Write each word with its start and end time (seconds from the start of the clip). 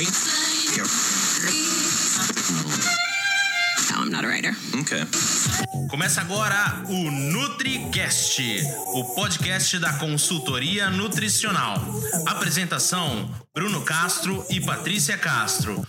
No, 0.00 0.06
I'm 4.02 4.10
not 4.10 4.24
a 4.24 4.28
writer. 4.28 4.56
Okay. 4.80 5.04
Começa 5.90 6.22
agora 6.22 6.84
o 6.88 7.10
NutriCast, 7.10 8.62
o 8.94 9.04
podcast 9.14 9.78
da 9.78 9.92
consultoria 9.94 10.88
nutricional. 10.88 11.76
Apresentação: 12.24 13.30
Bruno 13.54 13.82
Castro 13.82 14.42
e 14.48 14.58
Patrícia 14.58 15.18
Castro. 15.18 15.86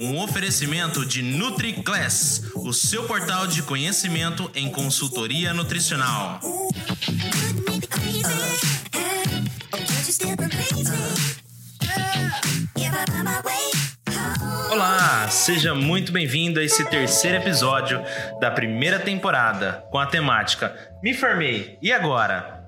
Um 0.00 0.18
oferecimento 0.20 1.04
de 1.04 1.20
NutriClass, 1.20 2.44
o 2.54 2.72
seu 2.72 3.04
portal 3.04 3.46
de 3.46 3.60
conhecimento 3.62 4.50
em 4.54 4.70
consultoria 4.70 5.52
nutricional. 5.52 6.40
Olá, 14.70 15.28
seja 15.28 15.74
muito 15.74 16.10
bem-vindo 16.10 16.58
a 16.58 16.64
esse 16.64 16.84
terceiro 16.86 17.36
episódio 17.36 18.02
da 18.40 18.50
primeira 18.50 18.98
temporada 18.98 19.84
com 19.90 19.98
a 19.98 20.06
temática 20.06 20.74
Me 21.02 21.14
Formei, 21.14 21.78
e 21.80 21.92
agora? 21.92 22.64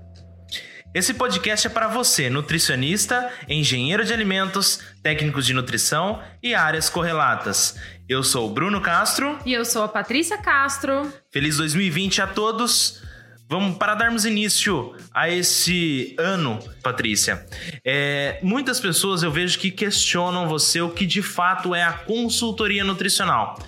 Esse 0.95 1.15
podcast 1.15 1.67
é 1.67 1.71
para 1.71 1.89
você, 1.89 2.31
nutricionista, 2.31 3.33
engenheiro 3.49 4.05
de 4.05 4.13
alimentos, 4.13 4.81
técnicos 5.03 5.47
de 5.47 5.55
nutrição 5.55 6.23
e 6.43 6.55
áreas 6.55 6.89
correlatas. 6.89 7.77
Eu 8.09 8.23
sou 8.23 8.49
o 8.49 8.53
Bruno 8.53 8.81
Castro. 8.81 9.39
E 9.47 9.53
eu 9.53 9.65
sou 9.65 9.85
a 9.85 9.89
Patrícia 9.89 10.39
Castro. 10.39 11.13
Feliz 11.33 11.57
2020 11.57 12.23
a 12.23 12.27
todos. 12.27 13.03
Vamos 13.51 13.77
para 13.79 13.97
darmos 13.97 14.25
início 14.25 14.95
a 15.13 15.29
esse 15.29 16.15
ano, 16.17 16.61
Patrícia. 16.85 17.45
É, 17.85 18.39
muitas 18.45 18.79
pessoas 18.79 19.25
eu 19.25 19.33
vejo 19.33 19.59
que 19.59 19.73
questionam 19.73 20.49
você 20.49 20.81
o 20.81 20.91
que 20.91 21.05
de 21.05 21.21
fato 21.21 21.75
é 21.75 21.83
a 21.83 21.93
consultoria 21.93 22.85
nutricional. 22.85 23.59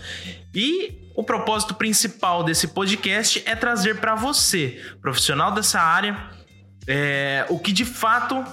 E 0.55 1.11
o 1.17 1.25
propósito 1.25 1.75
principal 1.75 2.45
desse 2.45 2.69
podcast 2.69 3.43
é 3.45 3.57
trazer 3.57 3.99
para 3.99 4.15
você, 4.15 4.81
profissional 5.01 5.51
dessa 5.51 5.81
área, 5.81 6.31
é, 6.87 7.45
o 7.49 7.59
que 7.59 7.73
de 7.73 7.85
fato 7.85 8.45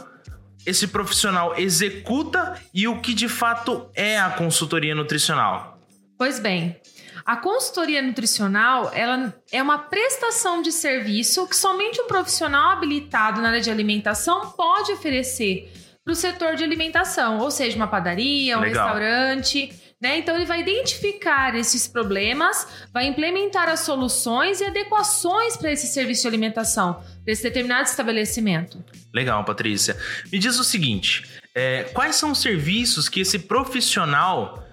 esse 0.66 0.88
profissional 0.88 1.54
executa 1.60 2.60
e 2.74 2.88
o 2.88 3.02
que 3.02 3.14
de 3.14 3.30
fato 3.30 3.88
é 3.94 4.18
a 4.18 4.32
consultoria 4.32 4.96
nutricional. 4.96 5.80
Pois 6.18 6.40
bem, 6.40 6.76
a 7.30 7.38
consultoria 7.38 8.02
nutricional 8.02 8.90
ela 8.92 9.32
é 9.52 9.62
uma 9.62 9.78
prestação 9.78 10.64
de 10.64 10.72
serviço 10.72 11.48
que 11.48 11.56
somente 11.56 12.02
um 12.02 12.08
profissional 12.08 12.72
habilitado 12.72 13.40
na 13.40 13.50
área 13.50 13.62
de 13.62 13.70
alimentação 13.70 14.50
pode 14.54 14.94
oferecer 14.94 15.72
para 16.04 16.12
o 16.12 16.16
setor 16.16 16.56
de 16.56 16.64
alimentação, 16.64 17.38
ou 17.38 17.52
seja, 17.52 17.76
uma 17.76 17.86
padaria, 17.86 18.58
um 18.58 18.62
Legal. 18.62 18.84
restaurante. 18.84 19.72
Né? 20.02 20.18
Então, 20.18 20.36
ele 20.36 20.48
vai 20.48 20.62
identificar 20.62 21.54
esses 21.56 21.88
problemas, 21.88 22.68
vai 22.92 23.06
implementar 23.06 23.70
as 23.70 23.82
soluções 23.82 24.60
e 24.60 24.66
adequações 24.66 25.56
para 25.56 25.72
esse 25.72 25.86
serviço 25.86 26.24
de 26.24 26.30
alimentação, 26.30 26.96
para 27.24 27.32
esse 27.32 27.44
determinado 27.44 27.88
estabelecimento. 27.88 28.84
Legal, 29.14 29.46
Patrícia. 29.46 29.96
Me 30.32 30.40
diz 30.40 30.58
o 30.58 30.64
seguinte: 30.64 31.30
é, 31.54 31.84
quais 31.94 32.16
são 32.16 32.32
os 32.32 32.42
serviços 32.42 33.08
que 33.08 33.20
esse 33.20 33.38
profissional 33.38 34.66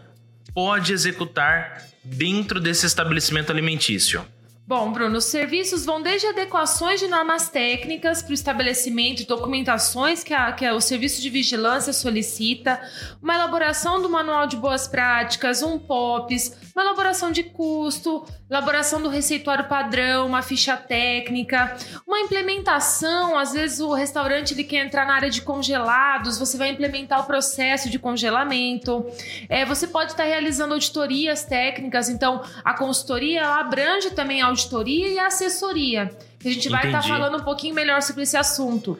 pode 0.54 0.94
executar 0.94 1.84
dentro 2.06 2.60
desse 2.60 2.86
estabelecimento 2.86 3.50
alimentício? 3.50 4.24
Bom, 4.68 4.90
Bruno, 4.90 5.18
os 5.18 5.26
serviços 5.26 5.84
vão 5.84 6.02
desde 6.02 6.26
adequações 6.26 6.98
de 6.98 7.06
normas 7.06 7.48
técnicas 7.48 8.20
para 8.20 8.32
o 8.32 8.34
estabelecimento, 8.34 9.24
documentações 9.24 10.24
que, 10.24 10.34
a, 10.34 10.50
que 10.50 10.68
o 10.68 10.80
serviço 10.80 11.22
de 11.22 11.30
vigilância 11.30 11.92
solicita, 11.92 12.80
uma 13.22 13.36
elaboração 13.36 14.02
do 14.02 14.10
manual 14.10 14.44
de 14.48 14.56
boas 14.56 14.88
práticas, 14.88 15.62
um 15.62 15.78
POPs, 15.78 16.52
uma 16.74 16.82
elaboração 16.82 17.30
de 17.30 17.44
custo, 17.44 18.26
elaboração 18.50 19.00
do 19.00 19.08
receituário 19.08 19.68
padrão, 19.68 20.26
uma 20.26 20.42
ficha 20.42 20.76
técnica, 20.76 21.76
uma 22.04 22.18
implementação. 22.18 23.38
Às 23.38 23.52
vezes 23.52 23.78
o 23.78 23.92
restaurante 23.92 24.52
ele 24.52 24.64
quer 24.64 24.84
entrar 24.84 25.06
na 25.06 25.14
área 25.14 25.30
de 25.30 25.42
congelados, 25.42 26.38
você 26.38 26.56
vai 26.56 26.70
implementar 26.70 27.20
o 27.20 27.24
processo 27.24 27.88
de 27.88 28.00
congelamento. 28.00 29.06
É, 29.48 29.64
você 29.64 29.86
pode 29.86 30.10
estar 30.10 30.24
realizando 30.24 30.74
auditorias 30.74 31.44
técnicas, 31.44 32.08
então 32.08 32.42
a 32.64 32.74
consultoria 32.74 33.42
ela 33.42 33.60
abrange 33.60 34.10
também 34.10 34.42
a 34.42 34.55
auditoria 34.56 35.08
e 35.08 35.18
a 35.18 35.26
assessoria. 35.26 36.16
A 36.44 36.48
gente 36.48 36.68
vai 36.68 36.86
estar 36.86 36.98
Entendi. 36.98 37.08
falando 37.08 37.38
um 37.38 37.44
pouquinho 37.44 37.74
melhor 37.74 38.00
sobre 38.02 38.22
esse 38.22 38.36
assunto. 38.36 38.98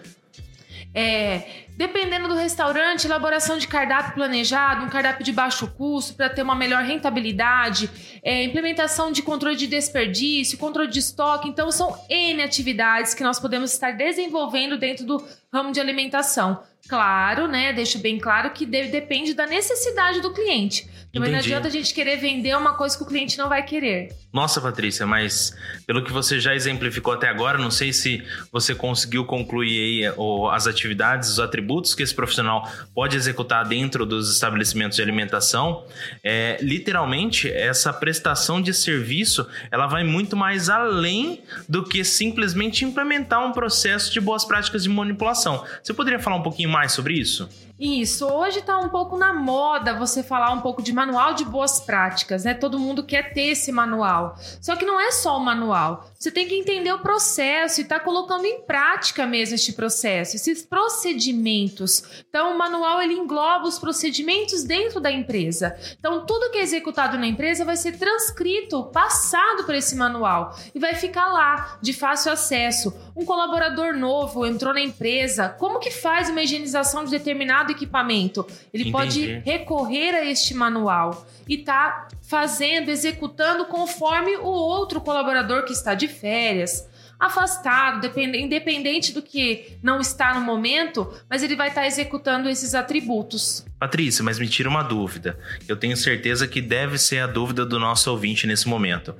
É, 0.94 1.65
dependendo 1.76 2.28
do 2.28 2.34
restaurante, 2.34 3.04
elaboração 3.06 3.58
de 3.58 3.66
cardápio 3.68 4.14
planejado, 4.14 4.84
um 4.84 4.88
cardápio 4.88 5.24
de 5.24 5.32
baixo 5.32 5.66
custo 5.68 6.14
para 6.14 6.28
ter 6.28 6.42
uma 6.42 6.54
melhor 6.54 6.82
rentabilidade, 6.82 7.90
é, 8.22 8.42
implementação 8.44 9.12
de 9.12 9.22
controle 9.22 9.56
de 9.56 9.66
desperdício, 9.66 10.58
controle 10.58 10.88
de 10.88 10.98
estoque. 10.98 11.48
Então, 11.48 11.70
são 11.70 11.96
N 12.08 12.42
atividades 12.42 13.14
que 13.14 13.22
nós 13.22 13.38
podemos 13.38 13.72
estar 13.72 13.92
desenvolvendo 13.92 14.76
dentro 14.78 15.04
do 15.04 15.22
ramo 15.52 15.72
de 15.72 15.80
alimentação. 15.80 16.62
Claro, 16.88 17.48
né? 17.48 17.72
Deixo 17.72 17.98
bem 17.98 18.16
claro 18.18 18.50
que 18.50 18.64
de- 18.64 18.84
depende 18.88 19.34
da 19.34 19.44
necessidade 19.44 20.20
do 20.20 20.32
cliente. 20.32 20.88
Também 21.12 21.32
não 21.32 21.38
adianta 21.38 21.66
a 21.66 21.70
gente 21.70 21.92
querer 21.94 22.16
vender 22.18 22.54
uma 22.56 22.74
coisa 22.74 22.96
que 22.96 23.02
o 23.02 23.06
cliente 23.06 23.38
não 23.38 23.48
vai 23.48 23.62
querer. 23.64 24.14
Nossa, 24.32 24.60
Patrícia, 24.60 25.06
mas 25.06 25.56
pelo 25.86 26.04
que 26.04 26.12
você 26.12 26.38
já 26.38 26.54
exemplificou 26.54 27.14
até 27.14 27.26
agora, 27.28 27.56
não 27.58 27.70
sei 27.70 27.90
se 27.92 28.22
você 28.52 28.74
conseguiu 28.74 29.24
concluir 29.24 30.04
aí 30.06 30.14
o- 30.16 30.48
as 30.50 30.66
atividades, 30.66 31.30
os 31.30 31.40
atributos 31.40 31.65
que 31.94 32.02
esse 32.02 32.14
profissional 32.14 32.70
pode 32.94 33.16
executar 33.16 33.66
dentro 33.66 34.06
dos 34.06 34.32
estabelecimentos 34.32 34.96
de 34.96 35.02
alimentação. 35.02 35.84
É, 36.22 36.58
literalmente, 36.60 37.50
essa 37.50 37.92
prestação 37.92 38.60
de 38.60 38.72
serviço 38.72 39.46
ela 39.70 39.86
vai 39.86 40.04
muito 40.04 40.36
mais 40.36 40.68
além 40.68 41.42
do 41.68 41.82
que 41.82 42.04
simplesmente 42.04 42.84
implementar 42.84 43.44
um 43.44 43.52
processo 43.52 44.12
de 44.12 44.20
boas 44.20 44.44
práticas 44.44 44.82
de 44.82 44.88
manipulação. 44.88 45.64
Você 45.82 45.92
poderia 45.92 46.18
falar 46.18 46.36
um 46.36 46.42
pouquinho 46.42 46.68
mais 46.68 46.92
sobre 46.92 47.14
isso? 47.14 47.48
Isso, 47.78 48.26
hoje 48.26 48.62
tá 48.62 48.78
um 48.78 48.88
pouco 48.88 49.18
na 49.18 49.34
moda 49.34 49.92
você 49.92 50.22
falar 50.22 50.50
um 50.52 50.62
pouco 50.62 50.82
de 50.82 50.94
manual 50.94 51.34
de 51.34 51.44
boas 51.44 51.78
práticas, 51.78 52.44
né? 52.44 52.54
Todo 52.54 52.78
mundo 52.78 53.04
quer 53.04 53.34
ter 53.34 53.48
esse 53.48 53.70
manual. 53.70 54.34
Só 54.62 54.76
que 54.76 54.86
não 54.86 54.98
é 54.98 55.10
só 55.10 55.36
o 55.36 55.44
manual. 55.44 56.08
Você 56.18 56.30
tem 56.30 56.48
que 56.48 56.54
entender 56.54 56.90
o 56.92 57.00
processo 57.00 57.82
e 57.82 57.84
tá 57.84 58.00
colocando 58.00 58.46
em 58.46 58.62
prática 58.62 59.26
mesmo 59.26 59.56
este 59.56 59.74
processo, 59.74 60.36
esses 60.36 60.62
procedimentos. 60.62 62.24
Então, 62.26 62.54
o 62.54 62.58
manual 62.58 63.02
ele 63.02 63.12
engloba 63.12 63.66
os 63.68 63.78
procedimentos 63.78 64.64
dentro 64.64 64.98
da 64.98 65.12
empresa. 65.12 65.76
Então, 65.98 66.24
tudo 66.24 66.50
que 66.50 66.58
é 66.58 66.62
executado 66.62 67.18
na 67.18 67.26
empresa 67.26 67.62
vai 67.62 67.76
ser 67.76 67.98
transcrito, 67.98 68.84
passado 68.84 69.64
por 69.64 69.74
esse 69.74 69.94
manual 69.94 70.56
e 70.74 70.78
vai 70.78 70.94
ficar 70.94 71.30
lá 71.30 71.78
de 71.82 71.92
fácil 71.92 72.32
acesso. 72.32 72.96
Um 73.14 73.26
colaborador 73.26 73.94
novo 73.94 74.46
entrou 74.46 74.72
na 74.72 74.80
empresa, 74.80 75.50
como 75.50 75.78
que 75.78 75.90
faz 75.90 76.30
uma 76.30 76.42
higienização 76.42 77.04
de 77.04 77.10
determinado 77.10 77.65
equipamento? 77.72 78.46
Ele 78.72 78.88
Entendi. 78.88 78.92
pode 78.92 79.26
recorrer 79.44 80.14
a 80.14 80.24
este 80.24 80.54
manual 80.54 81.26
e 81.48 81.58
tá 81.58 82.08
fazendo, 82.28 82.90
executando 82.90 83.66
conforme 83.66 84.36
o 84.36 84.46
outro 84.46 85.00
colaborador 85.00 85.64
que 85.64 85.72
está 85.72 85.94
de 85.94 86.08
férias, 86.08 86.88
afastado, 87.18 88.00
depende- 88.00 88.38
independente 88.38 89.12
do 89.12 89.22
que 89.22 89.78
não 89.82 90.00
está 90.00 90.34
no 90.34 90.40
momento, 90.42 91.10
mas 91.30 91.42
ele 91.42 91.56
vai 91.56 91.68
estar 91.68 91.86
executando 91.86 92.48
esses 92.48 92.74
atributos. 92.74 93.64
Patrícia, 93.78 94.22
mas 94.22 94.38
me 94.38 94.46
tira 94.48 94.68
uma 94.68 94.82
dúvida. 94.82 95.38
Eu 95.66 95.76
tenho 95.76 95.96
certeza 95.96 96.46
que 96.46 96.60
deve 96.60 96.98
ser 96.98 97.20
a 97.20 97.26
dúvida 97.26 97.64
do 97.64 97.78
nosso 97.78 98.10
ouvinte 98.10 98.46
nesse 98.46 98.68
momento. 98.68 99.14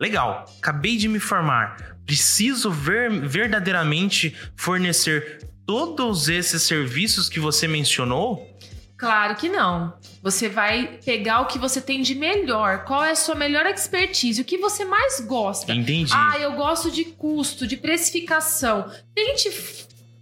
Legal, 0.00 0.46
acabei 0.58 0.96
de 0.96 1.08
me 1.08 1.18
formar. 1.20 1.96
Preciso 2.06 2.70
ver, 2.70 3.10
verdadeiramente 3.10 4.34
fornecer 4.56 5.46
todos 5.68 6.30
esses 6.30 6.62
serviços 6.62 7.28
que 7.28 7.38
você 7.38 7.68
mencionou? 7.68 8.48
Claro 8.96 9.36
que 9.36 9.50
não. 9.50 9.92
Você 10.22 10.48
vai 10.48 10.98
pegar 11.04 11.42
o 11.42 11.46
que 11.46 11.58
você 11.58 11.78
tem 11.78 12.00
de 12.00 12.14
melhor. 12.14 12.84
Qual 12.84 13.04
é 13.04 13.10
a 13.10 13.14
sua 13.14 13.34
melhor 13.34 13.66
expertise? 13.66 14.40
O 14.40 14.44
que 14.46 14.56
você 14.56 14.82
mais 14.86 15.20
gosta? 15.20 15.72
Entendi. 15.74 16.10
Ah, 16.14 16.38
eu 16.38 16.52
gosto 16.52 16.90
de 16.90 17.04
custo, 17.04 17.66
de 17.66 17.76
precificação. 17.76 18.90
Tente 19.14 19.50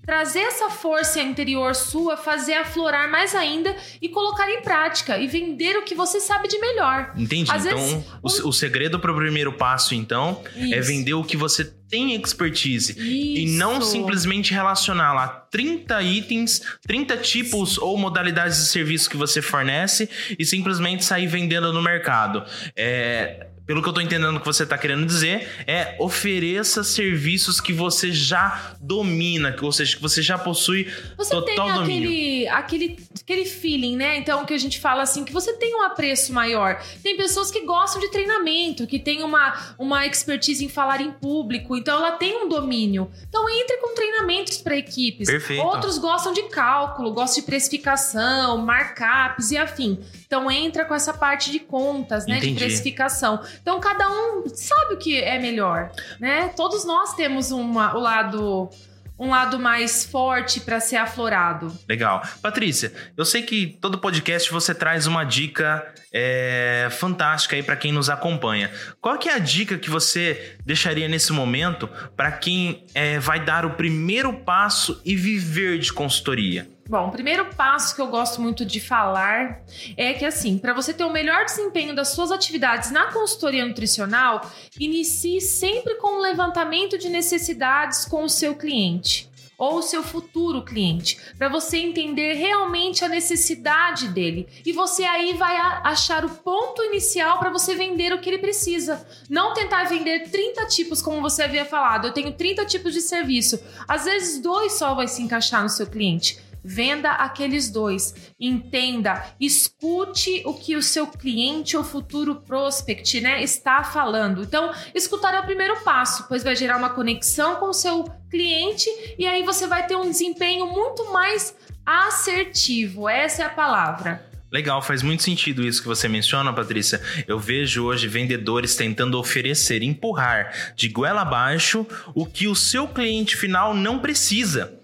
trazer 0.06 0.38
essa 0.38 0.70
força 0.70 1.20
interior 1.20 1.74
sua, 1.74 2.16
fazer 2.16 2.54
aflorar 2.54 3.10
mais 3.10 3.34
ainda 3.34 3.76
e 4.00 4.08
colocar 4.08 4.48
em 4.48 4.62
prática 4.62 5.18
e 5.18 5.26
vender 5.26 5.76
o 5.76 5.82
que 5.82 5.94
você 5.94 6.20
sabe 6.20 6.46
de 6.46 6.58
melhor. 6.58 7.12
Entendi. 7.16 7.50
Às 7.50 7.66
então, 7.66 7.76
vezes, 7.76 8.04
o 8.22 8.48
o, 8.48 8.52
segredo 8.52 9.00
para 9.00 9.10
o 9.10 9.16
primeiro 9.16 9.52
passo, 9.52 9.94
então, 9.94 10.42
é 10.54 10.78
Isso. 10.78 10.88
vender 10.88 11.14
o 11.14 11.24
que 11.24 11.36
você 11.36 11.64
tem 11.64 12.14
expertise. 12.14 12.96
E 12.98 13.46
não 13.56 13.78
Isso. 13.78 13.90
simplesmente 13.90 14.52
relacionar 14.52 15.12
lá 15.12 15.28
30 15.28 16.02
itens, 16.02 16.62
30 16.86 17.16
tipos 17.18 17.78
ou 17.78 17.96
modalidades 17.98 18.58
de 18.58 18.66
serviço 18.66 19.10
que 19.10 19.16
você 19.16 19.42
fornece 19.42 20.08
e 20.38 20.44
simplesmente 20.44 21.04
sair 21.04 21.26
vendendo 21.26 21.72
no 21.72 21.82
mercado. 21.82 22.44
É, 22.76 23.46
pelo 23.66 23.82
que 23.82 23.88
eu 23.88 23.92
tô 23.92 24.00
entendendo 24.00 24.38
que 24.38 24.46
você 24.46 24.64
tá 24.64 24.78
querendo 24.78 25.04
dizer, 25.04 25.48
é 25.66 25.96
ofereça 25.98 26.84
serviços 26.84 27.60
que 27.60 27.72
você 27.72 28.12
já 28.12 28.74
domina, 28.80 29.54
ou 29.60 29.72
seja, 29.72 29.96
que 29.96 30.02
você 30.02 30.22
já 30.22 30.38
possui 30.38 30.90
Você 31.16 31.30
total 31.30 31.44
tem 31.44 31.56
domínio. 31.56 32.08
aquele, 32.08 32.48
aquele, 32.48 32.98
aquele 33.20 33.44
feeling, 33.44 33.96
né? 33.96 34.16
Então, 34.18 34.44
que 34.44 34.54
a 34.54 34.58
gente 34.58 34.78
fala 34.78 35.02
assim, 35.02 35.24
que 35.24 35.32
você 35.32 35.52
tem 35.54 35.74
um 35.74 35.82
apreço 35.82 36.32
maior. 36.32 36.80
Tem 37.02 37.16
pessoas 37.16 37.50
que 37.50 37.64
gostam 37.66 38.00
de 38.00 38.08
treinamento, 38.10 38.86
que 38.86 39.00
tem 39.00 39.24
uma, 39.24 39.74
uma 39.78 40.06
expertise 40.06 40.64
em 40.64 40.68
falar 40.68 41.00
em 41.00 41.10
público, 41.10 41.76
então 41.76 41.96
ela 41.98 42.12
tem 42.12 42.44
um 42.44 42.48
domínio. 42.48 43.10
Então, 43.28 43.50
entre 43.50 43.78
com 43.78 43.94
treinamentos 43.94 44.58
para 44.58 44.76
equipes. 44.76 45.28
Perfeito. 45.28 45.62
Outros 45.62 45.98
gostam 45.98 46.32
de 46.32 46.44
cálculo, 46.44 47.12
gostam 47.12 47.40
de 47.40 47.46
precificação, 47.46 48.58
markups 48.58 49.50
e 49.50 49.58
afim. 49.58 49.98
Então, 50.24 50.48
entra 50.50 50.84
com 50.84 50.94
essa 50.94 51.12
parte 51.12 51.50
de 51.50 51.58
contas, 51.58 52.26
né? 52.26 52.38
Entendi. 52.38 52.54
De 52.54 52.58
precificação. 52.64 53.40
Então, 53.60 53.80
cada 53.80 54.08
um 54.08 54.44
sabe 54.48 54.94
o 54.94 54.98
que 54.98 55.20
é 55.20 55.38
melhor, 55.38 55.90
né? 56.18 56.48
Todos 56.56 56.84
nós 56.84 57.14
temos 57.14 57.50
uma, 57.50 57.96
o 57.96 58.00
lado 58.00 58.70
um 59.18 59.30
lado 59.30 59.58
mais 59.58 60.04
forte 60.04 60.60
para 60.60 60.78
ser 60.78 60.96
aflorado. 60.96 61.76
Legal. 61.88 62.22
Patrícia, 62.42 62.92
eu 63.16 63.24
sei 63.24 63.42
que 63.42 63.78
todo 63.80 63.98
podcast 63.98 64.50
você 64.52 64.74
traz 64.74 65.06
uma 65.06 65.24
dica 65.24 65.86
é, 66.12 66.88
fantástica 66.90 67.56
aí 67.56 67.62
para 67.62 67.76
quem 67.76 67.92
nos 67.92 68.10
acompanha. 68.10 68.70
Qual 69.00 69.18
que 69.18 69.28
é 69.28 69.32
a 69.32 69.38
dica 69.38 69.78
que 69.78 69.88
você 69.88 70.56
deixaria 70.64 71.08
nesse 71.08 71.32
momento 71.32 71.88
para 72.14 72.30
quem 72.32 72.84
é, 72.94 73.18
vai 73.18 73.42
dar 73.42 73.64
o 73.64 73.70
primeiro 73.70 74.32
passo 74.32 75.00
e 75.04 75.16
viver 75.16 75.78
de 75.78 75.92
consultoria? 75.92 76.75
Bom, 76.88 77.08
o 77.08 77.10
primeiro 77.10 77.46
passo 77.54 77.94
que 77.96 78.00
eu 78.00 78.06
gosto 78.06 78.40
muito 78.40 78.64
de 78.64 78.78
falar 78.78 79.60
é 79.96 80.12
que, 80.12 80.24
assim, 80.24 80.56
para 80.56 80.72
você 80.72 80.94
ter 80.94 81.04
o 81.04 81.12
melhor 81.12 81.44
desempenho 81.44 81.94
das 81.94 82.08
suas 82.08 82.30
atividades 82.30 82.92
na 82.92 83.12
consultoria 83.12 83.66
nutricional, 83.66 84.48
inicie 84.78 85.40
sempre 85.40 85.96
com 85.96 86.18
um 86.18 86.20
levantamento 86.20 86.96
de 86.96 87.08
necessidades 87.08 88.04
com 88.04 88.22
o 88.22 88.28
seu 88.28 88.54
cliente 88.54 89.28
ou 89.58 89.78
o 89.78 89.82
seu 89.82 90.02
futuro 90.02 90.62
cliente, 90.62 91.18
para 91.38 91.48
você 91.48 91.78
entender 91.78 92.34
realmente 92.34 93.04
a 93.04 93.08
necessidade 93.08 94.08
dele. 94.08 94.46
E 94.64 94.72
você 94.72 95.04
aí 95.04 95.32
vai 95.32 95.56
achar 95.82 96.24
o 96.24 96.28
ponto 96.28 96.82
inicial 96.84 97.38
para 97.38 97.50
você 97.50 97.74
vender 97.74 98.12
o 98.12 98.20
que 98.20 98.28
ele 98.28 98.38
precisa. 98.38 99.06
Não 99.30 99.54
tentar 99.54 99.84
vender 99.84 100.30
30 100.30 100.66
tipos, 100.66 101.00
como 101.00 101.22
você 101.22 101.44
havia 101.44 101.64
falado. 101.64 102.06
Eu 102.06 102.12
tenho 102.12 102.32
30 102.32 102.66
tipos 102.66 102.92
de 102.92 103.00
serviço. 103.00 103.58
Às 103.88 104.04
vezes, 104.04 104.42
dois 104.42 104.74
só 104.74 104.94
vai 104.94 105.08
se 105.08 105.22
encaixar 105.22 105.62
no 105.62 105.70
seu 105.70 105.86
cliente. 105.86 106.38
Venda 106.66 107.12
aqueles 107.12 107.70
dois. 107.70 108.32
Entenda, 108.40 109.24
escute 109.40 110.42
o 110.44 110.52
que 110.52 110.74
o 110.74 110.82
seu 110.82 111.06
cliente 111.06 111.76
ou 111.76 111.84
futuro 111.84 112.34
prospect 112.34 113.20
né, 113.20 113.40
está 113.40 113.84
falando. 113.84 114.42
Então, 114.42 114.72
escutar 114.92 115.32
é 115.32 115.38
o 115.38 115.44
primeiro 115.44 115.76
passo, 115.84 116.26
pois 116.28 116.42
vai 116.42 116.56
gerar 116.56 116.76
uma 116.76 116.90
conexão 116.90 117.56
com 117.56 117.66
o 117.66 117.72
seu 117.72 118.04
cliente 118.28 118.90
e 119.16 119.26
aí 119.26 119.44
você 119.44 119.68
vai 119.68 119.86
ter 119.86 119.94
um 119.94 120.10
desempenho 120.10 120.66
muito 120.66 121.12
mais 121.12 121.54
assertivo. 121.84 123.08
Essa 123.08 123.44
é 123.44 123.46
a 123.46 123.50
palavra. 123.50 124.26
Legal, 124.50 124.80
faz 124.80 125.02
muito 125.02 125.22
sentido 125.22 125.64
isso 125.66 125.82
que 125.82 125.88
você 125.88 126.08
menciona, 126.08 126.52
Patrícia. 126.52 127.00
Eu 127.26 127.38
vejo 127.38 127.84
hoje 127.84 128.06
vendedores 128.06 128.76
tentando 128.76 129.18
oferecer, 129.18 129.82
empurrar 129.82 130.72
de 130.74 130.88
goela 130.88 131.22
abaixo 131.22 131.86
o 132.14 132.24
que 132.24 132.46
o 132.46 132.54
seu 132.54 132.86
cliente 132.88 133.36
final 133.36 133.74
não 133.74 133.98
precisa. 133.98 134.75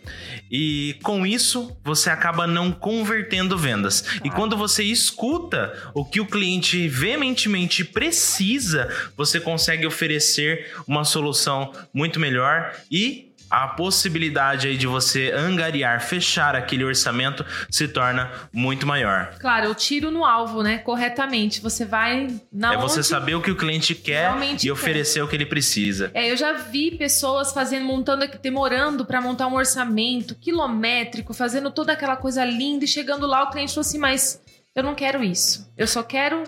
E 0.52 0.98
com 1.02 1.26
isso, 1.26 1.74
você 1.82 2.10
acaba 2.10 2.46
não 2.46 2.70
convertendo 2.70 3.56
vendas. 3.56 4.04
E 4.22 4.28
quando 4.28 4.54
você 4.54 4.84
escuta 4.84 5.72
o 5.94 6.04
que 6.04 6.20
o 6.20 6.26
cliente 6.26 6.86
veementemente 6.88 7.82
precisa, 7.82 8.88
você 9.16 9.40
consegue 9.40 9.86
oferecer 9.86 10.70
uma 10.86 11.04
solução 11.04 11.72
muito 11.94 12.20
melhor 12.20 12.76
e 12.90 13.31
a 13.52 13.68
possibilidade 13.68 14.66
aí 14.66 14.78
de 14.78 14.86
você 14.86 15.30
angariar, 15.30 16.00
fechar 16.00 16.56
aquele 16.56 16.82
orçamento 16.84 17.44
se 17.70 17.86
torna 17.86 18.32
muito 18.50 18.86
maior. 18.86 19.34
Claro, 19.38 19.66
eu 19.66 19.74
tiro 19.74 20.10
no 20.10 20.24
alvo, 20.24 20.62
né? 20.62 20.78
Corretamente. 20.78 21.60
Você 21.60 21.84
vai 21.84 22.34
na 22.50 22.72
é 22.72 22.76
você 22.78 23.02
saber 23.02 23.34
o 23.34 23.42
que 23.42 23.50
o 23.50 23.56
cliente 23.56 23.94
quer 23.94 24.32
e 24.42 24.56
quer. 24.56 24.72
oferecer 24.72 25.20
o 25.20 25.28
que 25.28 25.36
ele 25.36 25.44
precisa. 25.44 26.10
É, 26.14 26.32
eu 26.32 26.36
já 26.36 26.54
vi 26.54 26.92
pessoas 26.92 27.52
fazendo, 27.52 27.84
montando, 27.84 28.26
demorando 28.40 29.04
para 29.04 29.20
montar 29.20 29.46
um 29.48 29.54
orçamento 29.54 30.34
quilométrico, 30.34 31.34
fazendo 31.34 31.70
toda 31.70 31.92
aquela 31.92 32.16
coisa 32.16 32.42
linda 32.46 32.86
e 32.86 32.88
chegando 32.88 33.26
lá 33.26 33.42
o 33.42 33.50
cliente 33.50 33.74
falou 33.74 33.82
assim: 33.86 33.98
"Mas 33.98 34.40
eu 34.74 34.82
não 34.82 34.94
quero 34.94 35.22
isso. 35.22 35.70
Eu 35.76 35.86
só 35.86 36.02
quero 36.02 36.44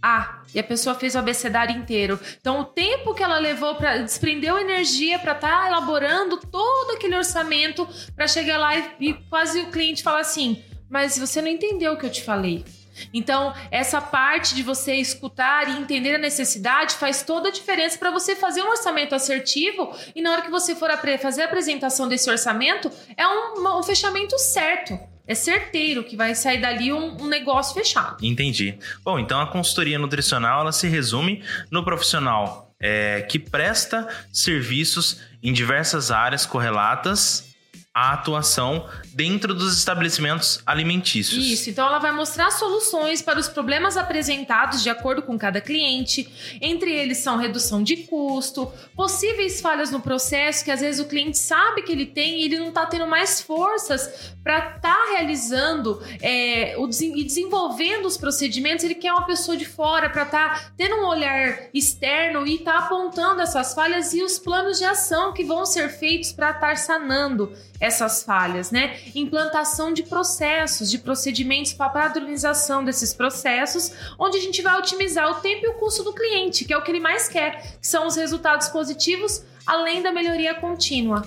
A". 0.00 0.41
E 0.54 0.60
a 0.60 0.64
pessoa 0.64 0.94
fez 0.94 1.14
o 1.14 1.18
abecedário 1.18 1.76
inteiro. 1.76 2.18
Então, 2.40 2.60
o 2.60 2.64
tempo 2.64 3.14
que 3.14 3.22
ela 3.22 3.38
levou 3.38 3.74
para 3.74 3.98
desprendeu 3.98 4.58
energia 4.58 5.18
para 5.18 5.32
estar 5.32 5.66
elaborando 5.66 6.36
todo 6.36 6.92
aquele 6.92 7.16
orçamento 7.16 7.88
para 8.14 8.26
chegar 8.26 8.58
lá 8.58 8.76
e, 8.76 8.90
e 9.00 9.14
quase 9.30 9.60
o 9.60 9.70
cliente 9.70 10.02
fala 10.02 10.20
assim: 10.20 10.62
"Mas 10.88 11.18
você 11.18 11.40
não 11.40 11.48
entendeu 11.48 11.94
o 11.94 11.96
que 11.96 12.06
eu 12.06 12.10
te 12.10 12.22
falei". 12.22 12.64
Então, 13.12 13.54
essa 13.70 14.00
parte 14.00 14.54
de 14.54 14.62
você 14.62 14.94
escutar 14.96 15.68
e 15.68 15.80
entender 15.80 16.14
a 16.14 16.18
necessidade 16.18 16.94
faz 16.94 17.22
toda 17.22 17.48
a 17.48 17.52
diferença 17.52 17.98
para 17.98 18.10
você 18.10 18.36
fazer 18.36 18.62
um 18.62 18.68
orçamento 18.68 19.14
assertivo 19.14 19.94
e 20.14 20.20
na 20.20 20.32
hora 20.32 20.42
que 20.42 20.50
você 20.50 20.74
for 20.74 20.90
fazer 21.18 21.42
a 21.42 21.46
apresentação 21.46 22.06
desse 22.06 22.30
orçamento, 22.30 22.90
é 23.16 23.26
um, 23.26 23.78
um 23.78 23.82
fechamento 23.82 24.38
certo. 24.38 24.98
É 25.26 25.34
certeiro 25.34 26.02
que 26.04 26.16
vai 26.16 26.34
sair 26.34 26.60
dali 26.60 26.92
um, 26.92 27.16
um 27.22 27.26
negócio 27.28 27.74
fechado. 27.74 28.24
Entendi. 28.24 28.78
Bom, 29.04 29.18
então 29.18 29.40
a 29.40 29.46
consultoria 29.46 29.98
nutricional 29.98 30.62
ela 30.62 30.72
se 30.72 30.88
resume 30.88 31.44
no 31.70 31.84
profissional 31.84 32.74
é, 32.80 33.22
que 33.22 33.38
presta 33.38 34.08
serviços 34.32 35.20
em 35.42 35.52
diversas 35.52 36.10
áreas 36.10 36.44
correlatas 36.44 37.51
à 37.94 38.14
atuação 38.14 38.88
dentro 39.12 39.54
dos 39.54 39.76
estabelecimentos 39.76 40.62
alimentícios. 40.64 41.44
Isso, 41.44 41.68
então 41.68 41.86
ela 41.86 41.98
vai 41.98 42.10
mostrar 42.10 42.50
soluções 42.50 43.20
para 43.20 43.38
os 43.38 43.48
problemas 43.48 43.98
apresentados 43.98 44.82
de 44.82 44.88
acordo 44.88 45.22
com 45.22 45.38
cada 45.38 45.60
cliente. 45.60 46.26
Entre 46.60 46.90
eles 46.90 47.18
são 47.18 47.36
redução 47.36 47.82
de 47.82 47.96
custo, 47.96 48.72
possíveis 48.96 49.60
falhas 49.60 49.90
no 49.90 50.00
processo 50.00 50.64
que 50.64 50.70
às 50.70 50.80
vezes 50.80 51.00
o 51.00 51.08
cliente 51.08 51.36
sabe 51.36 51.82
que 51.82 51.92
ele 51.92 52.06
tem 52.06 52.40
e 52.40 52.44
ele 52.44 52.58
não 52.58 52.68
está 52.68 52.86
tendo 52.86 53.06
mais 53.06 53.42
forças 53.42 54.32
para 54.42 54.76
estar 54.76 55.08
realizando 55.10 56.02
é, 56.22 56.74
o, 56.78 56.88
e 56.88 57.24
desenvolvendo 57.24 58.06
os 58.06 58.16
procedimentos. 58.16 58.84
Ele 58.84 58.94
quer 58.94 59.12
uma 59.12 59.26
pessoa 59.26 59.56
de 59.56 59.66
fora 59.66 60.08
para 60.08 60.22
estar 60.22 60.72
tendo 60.78 60.96
um 60.96 61.06
olhar 61.06 61.68
externo 61.74 62.46
e 62.46 62.56
estar 62.56 62.78
apontando 62.78 63.42
essas 63.42 63.74
falhas 63.74 64.14
e 64.14 64.22
os 64.22 64.38
planos 64.38 64.78
de 64.78 64.84
ação 64.86 65.34
que 65.34 65.44
vão 65.44 65.66
ser 65.66 65.90
feitos 65.90 66.32
para 66.32 66.52
estar 66.52 66.76
sanando 66.78 67.52
essas 67.82 68.22
falhas, 68.22 68.70
né? 68.70 68.96
Implantação 69.12 69.92
de 69.92 70.04
processos, 70.04 70.88
de 70.88 70.98
procedimentos 70.98 71.72
para 71.72 71.90
padronização 71.90 72.84
desses 72.84 73.12
processos, 73.12 73.92
onde 74.16 74.38
a 74.38 74.40
gente 74.40 74.62
vai 74.62 74.78
otimizar 74.78 75.28
o 75.28 75.40
tempo 75.40 75.66
e 75.66 75.68
o 75.68 75.74
custo 75.74 76.04
do 76.04 76.14
cliente, 76.14 76.64
que 76.64 76.72
é 76.72 76.78
o 76.78 76.82
que 76.82 76.92
ele 76.92 77.00
mais 77.00 77.26
quer, 77.26 77.78
que 77.80 77.86
são 77.86 78.06
os 78.06 78.14
resultados 78.14 78.68
positivos, 78.68 79.44
além 79.66 80.00
da 80.00 80.12
melhoria 80.12 80.54
contínua. 80.54 81.26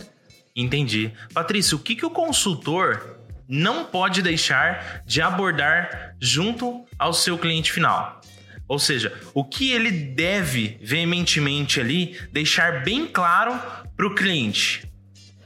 Entendi. 0.56 1.12
Patrícia, 1.34 1.75
o 1.75 1.80
que, 1.80 1.94
que 1.94 2.06
o 2.06 2.10
consultor 2.10 3.20
não 3.50 3.84
pode 3.84 4.22
deixar 4.22 5.03
de 5.06 5.22
abordar 5.22 6.15
junto 6.22 6.86
ao 6.98 7.12
seu 7.12 7.38
cliente 7.38 7.74
final? 7.74 8.22
Ou 8.65 8.80
seja, 8.80 9.13
o 9.34 9.44
que 9.44 9.74
ele 9.74 9.91
deve 9.91 10.80
veementemente 10.82 11.82
ali 11.82 12.18
deixar 12.32 12.82
bem 12.82 13.06
claro 13.06 13.60
para 13.98 14.08
o 14.08 14.15
cliente? 14.15 14.89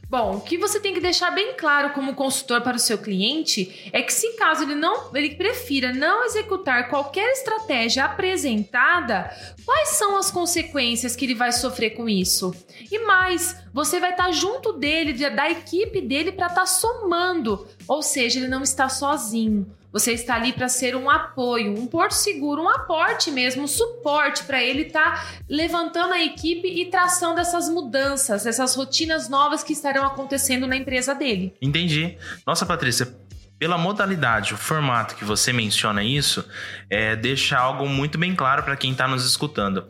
Bom, 0.10 0.38
o 0.38 0.42
que 0.42 0.58
você 0.58 0.80
tem 0.80 0.92
que 0.92 1.00
deixar 1.00 1.30
bem 1.30 1.54
claro 1.56 1.92
como 1.92 2.16
consultor 2.16 2.62
para 2.62 2.76
o 2.76 2.80
seu 2.80 2.98
cliente 2.98 3.90
é 3.94 4.02
que 4.02 4.12
se 4.12 4.34
caso 4.38 4.64
ele 4.64 4.74
não, 4.74 5.16
ele 5.16 5.36
prefira 5.36 5.94
não 5.94 6.26
executar 6.26 6.90
qualquer 6.90 7.30
estratégia 7.34 8.06
apresentada, 8.06 9.32
quais 9.64 9.90
são 9.90 10.18
as 10.18 10.32
consequências 10.32 11.16
que 11.16 11.26
ele 11.26 11.36
vai 11.36 11.52
sofrer 11.52 11.92
com 11.92 12.10
isso? 12.10 12.56
E 12.92 13.06
mais, 13.06 13.56
você 13.72 14.00
vai 14.00 14.10
estar 14.10 14.32
junto 14.32 14.74
dele, 14.74 15.14
de- 15.14 15.30
da 15.30 15.48
equipe 15.52 16.02
dele 16.02 16.32
para 16.32 16.48
estar 16.48 16.66
somando, 16.66 17.68
ou 17.88 18.02
seja, 18.02 18.40
ele 18.40 18.48
não 18.48 18.64
está 18.64 18.90
sozinho. 18.90 19.72
Você 19.92 20.14
está 20.14 20.36
ali 20.36 20.54
para 20.54 20.70
ser 20.70 20.96
um 20.96 21.10
apoio, 21.10 21.74
um 21.74 21.88
porto 21.88 22.12
seguro, 22.12 22.62
um 22.62 22.70
aporte 22.70 23.32
mesmo, 23.32 23.64
um 23.64 23.68
suporte 23.68 24.44
para 24.44 24.64
ele 24.64 24.84
estar 24.84 25.42
levantando 25.50 26.14
a 26.14 26.24
equipe 26.24 26.68
e 26.68 26.86
traçando 26.86 27.40
essas 27.40 27.68
mudanças, 27.70 28.46
essas 28.46 28.76
rotinas 28.76 29.30
novas 29.30 29.64
que 29.64 29.74
estarão 29.74 30.06
acontecendo 30.06 30.68
na 30.68 30.76
empresa 30.76 31.16
dele. 31.16 31.56
Entendi. 31.62 32.18
Nossa, 32.46 32.66
Patrícia, 32.66 33.08
pela 33.60 33.78
modalidade, 33.78 34.54
o 34.54 34.58
formato 34.58 35.16
que 35.16 35.26
você 35.26 35.52
menciona 35.52 36.02
isso, 36.02 36.48
é, 36.90 37.16
deixa 37.16 37.58
algo 37.58 37.88
muito 37.90 38.18
bem 38.18 38.34
claro 38.34 38.64
para 38.64 38.78
quem 38.78 38.94
está 38.94 39.06
nos 39.06 39.26
escutando. 39.26 39.86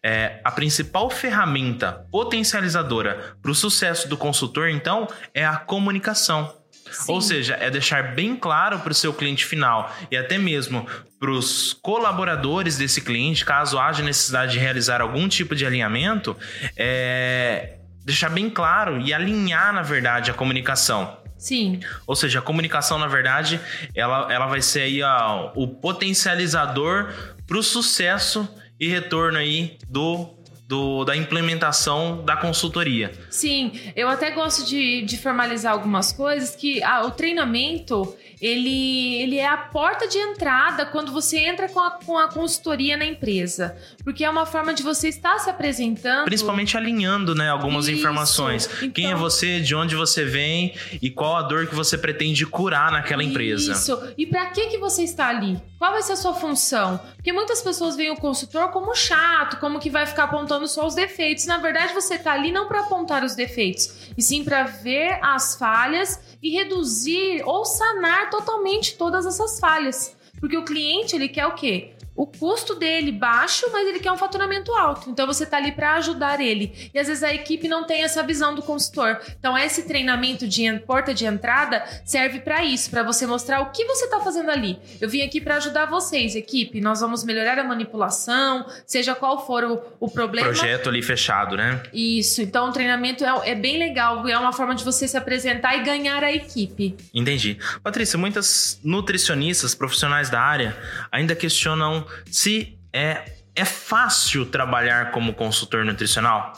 É, 0.00 0.40
a 0.44 0.52
principal 0.52 1.10
ferramenta 1.10 2.06
potencializadora 2.12 3.34
para 3.42 3.50
o 3.50 3.54
sucesso 3.54 4.08
do 4.08 4.16
consultor, 4.16 4.68
então, 4.68 5.08
é 5.34 5.44
a 5.44 5.56
comunicação. 5.56 6.54
Sim. 6.90 7.12
Ou 7.12 7.20
seja, 7.20 7.54
é 7.60 7.70
deixar 7.70 8.14
bem 8.14 8.36
claro 8.36 8.78
para 8.80 8.92
o 8.92 8.94
seu 8.94 9.12
cliente 9.12 9.44
final 9.44 9.94
e 10.10 10.16
até 10.16 10.38
mesmo 10.38 10.86
para 11.18 11.30
os 11.30 11.72
colaboradores 11.72 12.76
desse 12.76 13.00
cliente, 13.00 13.44
caso 13.44 13.78
haja 13.78 14.02
necessidade 14.02 14.52
de 14.52 14.58
realizar 14.58 15.00
algum 15.00 15.28
tipo 15.28 15.54
de 15.54 15.66
alinhamento, 15.66 16.36
é 16.76 17.74
deixar 18.04 18.30
bem 18.30 18.48
claro 18.48 19.00
e 19.00 19.12
alinhar, 19.12 19.72
na 19.74 19.82
verdade, 19.82 20.30
a 20.30 20.34
comunicação. 20.34 21.18
Sim. 21.36 21.80
Ou 22.06 22.16
seja, 22.16 22.38
a 22.38 22.42
comunicação, 22.42 22.98
na 22.98 23.06
verdade, 23.06 23.60
ela, 23.94 24.32
ela 24.32 24.46
vai 24.46 24.62
ser 24.62 24.80
aí 24.80 25.02
ó, 25.02 25.52
o 25.54 25.68
potencializador 25.68 27.12
para 27.46 27.58
o 27.58 27.62
sucesso 27.62 28.48
e 28.80 28.88
retorno 28.88 29.38
aí 29.38 29.76
do 29.88 30.37
do, 30.68 31.02
da 31.02 31.16
implementação 31.16 32.22
da 32.26 32.36
consultoria. 32.36 33.10
Sim, 33.30 33.72
eu 33.96 34.06
até 34.06 34.30
gosto 34.30 34.66
de, 34.66 35.00
de 35.00 35.16
formalizar 35.16 35.72
algumas 35.72 36.12
coisas 36.12 36.54
que 36.54 36.82
ah, 36.82 37.06
o 37.06 37.10
treinamento 37.10 38.14
ele, 38.40 39.16
ele 39.16 39.36
é 39.36 39.48
a 39.48 39.56
porta 39.56 40.06
de 40.06 40.18
entrada 40.18 40.86
quando 40.86 41.10
você 41.10 41.38
entra 41.38 41.68
com 41.68 41.80
a, 41.80 41.92
com 41.92 42.18
a 42.18 42.28
consultoria 42.28 42.96
na 42.96 43.04
empresa. 43.04 43.76
Porque 44.04 44.24
é 44.24 44.30
uma 44.30 44.46
forma 44.46 44.72
de 44.72 44.82
você 44.82 45.08
estar 45.08 45.38
se 45.38 45.50
apresentando. 45.50 46.26
Principalmente 46.26 46.76
alinhando 46.76 47.34
né, 47.34 47.48
algumas 47.48 47.88
Isso. 47.88 47.98
informações. 47.98 48.68
Então, 48.76 48.90
Quem 48.90 49.06
é 49.06 49.08
então 49.08 49.20
você, 49.20 49.60
de 49.60 49.74
onde 49.74 49.96
você 49.96 50.24
vem 50.24 50.74
e 51.00 51.10
qual 51.10 51.36
a 51.36 51.42
dor 51.42 51.66
que 51.66 51.74
você 51.74 51.96
pretende 51.96 52.46
curar 52.46 52.92
naquela 52.92 53.24
empresa. 53.24 53.72
Isso. 53.72 53.98
E 54.16 54.26
para 54.26 54.46
que, 54.46 54.66
que 54.66 54.78
você 54.78 55.02
está 55.02 55.28
ali? 55.28 55.58
Qual 55.78 55.92
vai 55.92 56.02
ser 56.02 56.12
a 56.12 56.16
sua 56.16 56.34
função? 56.34 57.00
Porque 57.28 57.36
muitas 57.36 57.60
pessoas 57.60 57.94
veem 57.94 58.10
o 58.10 58.16
consultor 58.16 58.70
como 58.70 58.94
chato, 58.94 59.60
como 59.60 59.78
que 59.78 59.90
vai 59.90 60.06
ficar 60.06 60.24
apontando 60.24 60.66
só 60.66 60.86
os 60.86 60.94
defeitos. 60.94 61.44
Na 61.44 61.58
verdade, 61.58 61.92
você 61.92 62.14
está 62.14 62.32
ali 62.32 62.50
não 62.50 62.66
para 62.66 62.80
apontar 62.80 63.22
os 63.22 63.34
defeitos, 63.34 64.08
e 64.16 64.22
sim 64.22 64.42
para 64.42 64.62
ver 64.62 65.18
as 65.20 65.54
falhas 65.54 66.18
e 66.42 66.48
reduzir 66.48 67.42
ou 67.44 67.66
sanar 67.66 68.30
totalmente 68.30 68.96
todas 68.96 69.26
essas 69.26 69.60
falhas. 69.60 70.16
Porque 70.40 70.56
o 70.56 70.64
cliente, 70.64 71.14
ele 71.14 71.28
quer 71.28 71.46
o 71.46 71.54
quê? 71.54 71.97
O 72.18 72.26
custo 72.26 72.74
dele 72.74 73.12
baixo, 73.12 73.66
mas 73.72 73.86
ele 73.86 74.00
quer 74.00 74.10
um 74.10 74.18
faturamento 74.18 74.74
alto. 74.74 75.08
Então 75.08 75.24
você 75.24 75.44
está 75.44 75.56
ali 75.56 75.70
para 75.70 75.94
ajudar 75.94 76.40
ele. 76.40 76.90
E 76.92 76.98
às 76.98 77.06
vezes 77.06 77.22
a 77.22 77.32
equipe 77.32 77.68
não 77.68 77.84
tem 77.84 78.02
essa 78.02 78.24
visão 78.24 78.56
do 78.56 78.60
consultor. 78.60 79.20
Então 79.38 79.56
esse 79.56 79.84
treinamento 79.84 80.48
de 80.48 80.68
porta 80.80 81.14
de 81.14 81.24
entrada 81.24 81.84
serve 82.04 82.40
para 82.40 82.64
isso, 82.64 82.90
para 82.90 83.04
você 83.04 83.24
mostrar 83.24 83.60
o 83.60 83.70
que 83.70 83.84
você 83.84 84.06
está 84.06 84.18
fazendo 84.18 84.50
ali. 84.50 84.80
Eu 85.00 85.08
vim 85.08 85.22
aqui 85.22 85.40
para 85.40 85.58
ajudar 85.58 85.86
vocês, 85.86 86.34
equipe. 86.34 86.80
Nós 86.80 87.00
vamos 87.00 87.22
melhorar 87.22 87.56
a 87.56 87.62
manipulação, 87.62 88.66
seja 88.84 89.14
qual 89.14 89.46
for 89.46 89.62
o, 89.62 89.80
o 90.00 90.10
problema. 90.10 90.48
Projeto 90.48 90.88
ali 90.88 91.02
fechado, 91.02 91.56
né? 91.56 91.80
Isso. 91.92 92.42
Então 92.42 92.68
o 92.68 92.72
treinamento 92.72 93.24
é, 93.24 93.50
é 93.50 93.54
bem 93.54 93.78
legal. 93.78 94.26
É 94.26 94.36
uma 94.36 94.52
forma 94.52 94.74
de 94.74 94.82
você 94.82 95.06
se 95.06 95.16
apresentar 95.16 95.76
e 95.76 95.84
ganhar 95.84 96.24
a 96.24 96.32
equipe. 96.32 96.96
Entendi. 97.14 97.58
Patrícia, 97.80 98.18
muitas 98.18 98.80
nutricionistas, 98.82 99.72
profissionais 99.72 100.28
da 100.28 100.40
área, 100.40 100.76
ainda 101.12 101.36
questionam 101.36 102.07
se 102.30 102.78
é, 102.92 103.32
é 103.54 103.64
fácil 103.64 104.46
trabalhar 104.46 105.10
como 105.10 105.34
consultor 105.34 105.84
nutricional? 105.84 106.52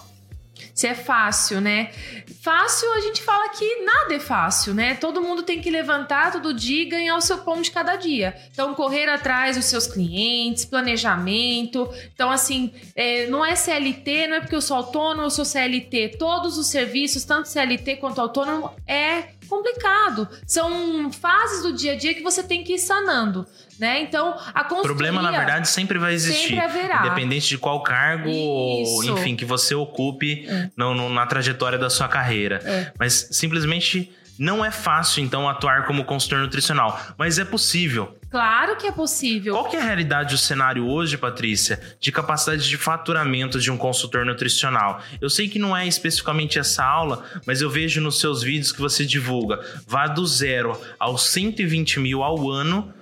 Se 0.75 0.87
é 0.87 0.95
fácil, 0.95 1.61
né? 1.61 1.90
Fácil, 2.42 2.92
a 2.95 3.00
gente 3.00 3.23
fala 3.23 3.49
que 3.50 3.83
nada 3.85 4.14
é 4.14 4.21
fácil, 4.21 4.75
né? 4.75 4.95
Todo 4.95 5.21
mundo 5.21 5.42
tem 5.42 5.61
que 5.61 5.71
levantar 5.71 6.33
todo 6.33 6.54
dia 6.54 6.83
e 6.83 6.87
ganhar 6.87 7.16
o 7.16 7.21
seu 7.21 7.38
pão 7.38 7.61
de 7.61 7.71
cada 7.71 7.97
dia. 7.97 8.35
Então, 8.50 8.75
correr 8.75 9.09
atrás 9.09 9.57
dos 9.57 9.66
seus 9.66 9.87
clientes, 9.87 10.64
planejamento. 10.64 11.88
Então, 12.14 12.30
assim, 12.30 12.73
é, 12.95 13.26
não 13.26 13.45
é 13.45 13.54
CLT, 13.54 14.28
não 14.28 14.37
é 14.37 14.40
porque 14.40 14.54
eu 14.54 14.62
sou 14.62 14.76
autônomo, 14.76 15.23
eu 15.23 15.30
sou 15.30 15.45
CLT. 15.45 16.16
Todos 16.19 16.57
os 16.57 16.69
serviços, 16.69 17.25
tanto 17.25 17.49
CLT 17.49 17.97
quanto 17.97 18.21
autônomo, 18.21 18.75
é 18.87 19.39
complicado. 19.50 20.28
São 20.47 21.12
fases 21.12 21.62
do 21.62 21.73
dia 21.73 21.92
a 21.92 21.97
dia 21.97 22.14
que 22.14 22.23
você 22.23 22.42
tem 22.42 22.62
que 22.62 22.75
ir 22.75 22.78
sanando. 22.78 23.45
Né? 23.78 24.02
Então, 24.02 24.37
a 24.54 24.62
consultoria... 24.62 24.83
Problema, 24.83 25.23
na 25.23 25.30
verdade, 25.30 25.69
sempre 25.69 25.99
vai 25.99 26.14
existir. 26.14 26.50
Sempre 26.50 26.61
haverá. 26.61 27.00
Independente 27.00 27.49
de 27.49 27.59
qual 27.59 27.83
cargo, 27.83 28.30
ou, 28.30 29.04
enfim, 29.04 29.35
que 29.35 29.45
você 29.45 29.75
ocupe 29.75 30.47
é. 30.47 30.71
no, 30.76 30.95
no, 30.95 31.09
na 31.09 31.26
trajetória 31.26 31.78
da 31.78 31.90
sua 31.90 32.07
carreira. 32.07 32.61
É. 32.64 32.92
Mas, 32.99 33.28
simplesmente, 33.33 34.12
não 34.40 34.64
é 34.64 34.70
fácil, 34.70 35.23
então, 35.23 35.47
atuar 35.47 35.85
como 35.85 36.02
consultor 36.02 36.38
nutricional. 36.38 36.99
Mas 37.18 37.38
é 37.38 37.44
possível. 37.44 38.18
Claro 38.30 38.75
que 38.76 38.87
é 38.87 38.92
possível. 38.92 39.52
Qual 39.52 39.68
que 39.68 39.76
é 39.76 39.80
a 39.80 39.85
realidade 39.85 40.30
do 40.35 40.38
cenário 40.38 40.88
hoje, 40.88 41.18
Patrícia, 41.18 41.78
de 42.00 42.11
capacidade 42.11 42.66
de 42.66 42.78
faturamento 42.78 43.61
de 43.61 43.70
um 43.70 43.76
consultor 43.76 44.25
nutricional? 44.25 45.02
Eu 45.20 45.28
sei 45.28 45.47
que 45.47 45.59
não 45.59 45.76
é 45.76 45.87
especificamente 45.87 46.59
essa 46.59 46.82
aula, 46.82 47.23
mas 47.44 47.61
eu 47.61 47.68
vejo 47.68 48.00
nos 48.00 48.18
seus 48.18 48.42
vídeos 48.42 48.73
que 48.73 48.80
você 48.80 49.04
divulga. 49.04 49.61
Vá 49.87 50.06
do 50.06 50.26
zero 50.26 50.80
aos 50.99 51.28
120 51.28 52.00
mil 52.00 52.23
ao 52.23 52.49
ano, 52.50 52.94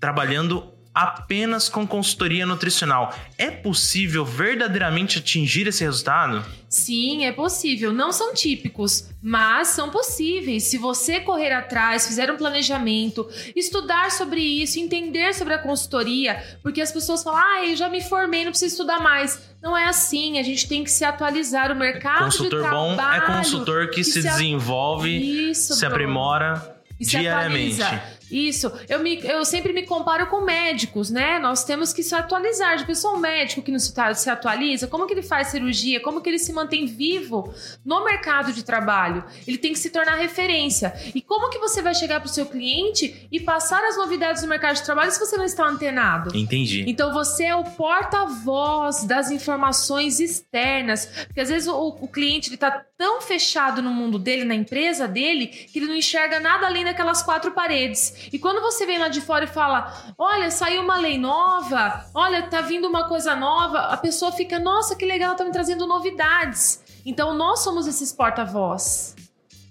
trabalhando 0.00 0.72
apenas 1.02 1.68
com 1.68 1.86
consultoria 1.86 2.44
nutricional. 2.44 3.14
É 3.36 3.50
possível 3.50 4.24
verdadeiramente 4.24 5.18
atingir 5.18 5.66
esse 5.66 5.84
resultado? 5.84 6.44
Sim, 6.68 7.24
é 7.24 7.32
possível. 7.32 7.92
Não 7.92 8.12
são 8.12 8.34
típicos, 8.34 9.08
mas 9.22 9.68
são 9.68 9.90
possíveis. 9.90 10.64
Se 10.64 10.76
você 10.76 11.20
correr 11.20 11.52
atrás, 11.52 12.06
fizer 12.06 12.30
um 12.30 12.36
planejamento, 12.36 13.26
estudar 13.56 14.10
sobre 14.10 14.40
isso, 14.40 14.78
entender 14.78 15.34
sobre 15.34 15.54
a 15.54 15.58
consultoria, 15.58 16.42
porque 16.62 16.80
as 16.80 16.92
pessoas 16.92 17.22
falam, 17.22 17.40
ah, 17.40 17.66
eu 17.66 17.76
já 17.76 17.88
me 17.88 18.02
formei, 18.02 18.44
não 18.44 18.50
preciso 18.50 18.74
estudar 18.74 19.00
mais. 19.00 19.40
Não 19.62 19.76
é 19.76 19.86
assim, 19.86 20.38
a 20.38 20.42
gente 20.42 20.68
tem 20.68 20.84
que 20.84 20.90
se 20.90 21.04
atualizar. 21.04 21.72
O 21.72 21.76
mercado 21.76 22.24
consultor 22.24 22.62
de 22.62 22.68
trabalho... 22.68 22.96
bom 22.96 23.02
é 23.02 23.20
consultor 23.38 23.88
que, 23.88 23.96
que 23.96 24.04
se, 24.04 24.20
se, 24.20 24.22
desenvolve, 24.22 25.50
isso, 25.50 25.74
se 25.74 25.86
aprimora 25.86 26.76
diariamente. 27.00 27.76
Se 27.76 27.82
isso, 28.30 28.70
eu, 28.88 29.00
me, 29.00 29.18
eu 29.24 29.44
sempre 29.44 29.72
me 29.72 29.84
comparo 29.84 30.26
com 30.26 30.42
médicos, 30.42 31.10
né? 31.10 31.38
Nós 31.38 31.64
temos 31.64 31.92
que 31.92 32.02
se 32.02 32.14
atualizar. 32.14 32.76
De 32.76 32.84
pessoa, 32.84 33.16
um 33.16 33.18
médico 33.18 33.62
que 33.62 33.70
não 33.70 33.78
se, 33.78 33.92
se 34.14 34.30
atualiza, 34.30 34.86
como 34.86 35.06
que 35.06 35.14
ele 35.14 35.22
faz 35.22 35.48
cirurgia, 35.48 36.00
como 36.00 36.20
que 36.20 36.28
ele 36.28 36.38
se 36.38 36.52
mantém 36.52 36.86
vivo 36.86 37.52
no 37.84 38.04
mercado 38.04 38.52
de 38.52 38.62
trabalho? 38.62 39.24
Ele 39.46 39.58
tem 39.58 39.72
que 39.72 39.78
se 39.78 39.90
tornar 39.90 40.16
referência. 40.16 40.92
E 41.14 41.22
como 41.22 41.50
que 41.50 41.58
você 41.58 41.80
vai 41.80 41.94
chegar 41.94 42.20
para 42.20 42.28
o 42.28 42.32
seu 42.32 42.46
cliente 42.46 43.28
e 43.30 43.40
passar 43.40 43.82
as 43.84 43.96
novidades 43.96 44.42
do 44.42 44.48
mercado 44.48 44.76
de 44.76 44.82
trabalho 44.82 45.10
se 45.10 45.18
você 45.18 45.36
não 45.36 45.44
está 45.44 45.66
antenado? 45.66 46.36
Entendi. 46.36 46.84
Então 46.86 47.12
você 47.12 47.44
é 47.44 47.56
o 47.56 47.64
porta-voz 47.64 49.04
das 49.04 49.30
informações 49.30 50.20
externas, 50.20 51.06
porque 51.26 51.40
às 51.40 51.48
vezes 51.48 51.68
o, 51.68 51.88
o 52.00 52.08
cliente 52.08 52.52
está 52.52 52.84
tão 52.96 53.20
fechado 53.22 53.80
no 53.80 53.90
mundo 53.90 54.18
dele, 54.18 54.44
na 54.44 54.54
empresa 54.54 55.06
dele, 55.06 55.46
que 55.46 55.78
ele 55.78 55.86
não 55.86 55.94
enxerga 55.94 56.40
nada 56.40 56.66
além 56.66 56.84
daquelas 56.84 57.22
quatro 57.22 57.52
paredes. 57.52 58.17
E 58.32 58.38
quando 58.38 58.60
você 58.60 58.86
vem 58.86 58.98
lá 58.98 59.08
de 59.08 59.20
fora 59.20 59.44
e 59.44 59.48
fala: 59.48 60.14
Olha, 60.16 60.50
saiu 60.50 60.82
uma 60.82 60.96
lei 60.98 61.18
nova, 61.18 62.04
olha, 62.14 62.42
tá 62.42 62.60
vindo 62.60 62.88
uma 62.88 63.08
coisa 63.08 63.34
nova, 63.34 63.78
a 63.78 63.96
pessoa 63.96 64.32
fica: 64.32 64.58
Nossa, 64.58 64.96
que 64.96 65.04
legal, 65.04 65.34
tá 65.34 65.44
me 65.44 65.52
trazendo 65.52 65.86
novidades. 65.86 66.82
Então 67.04 67.34
nós 67.34 67.60
somos 67.60 67.86
esses 67.86 68.12
porta-voz. 68.12 69.16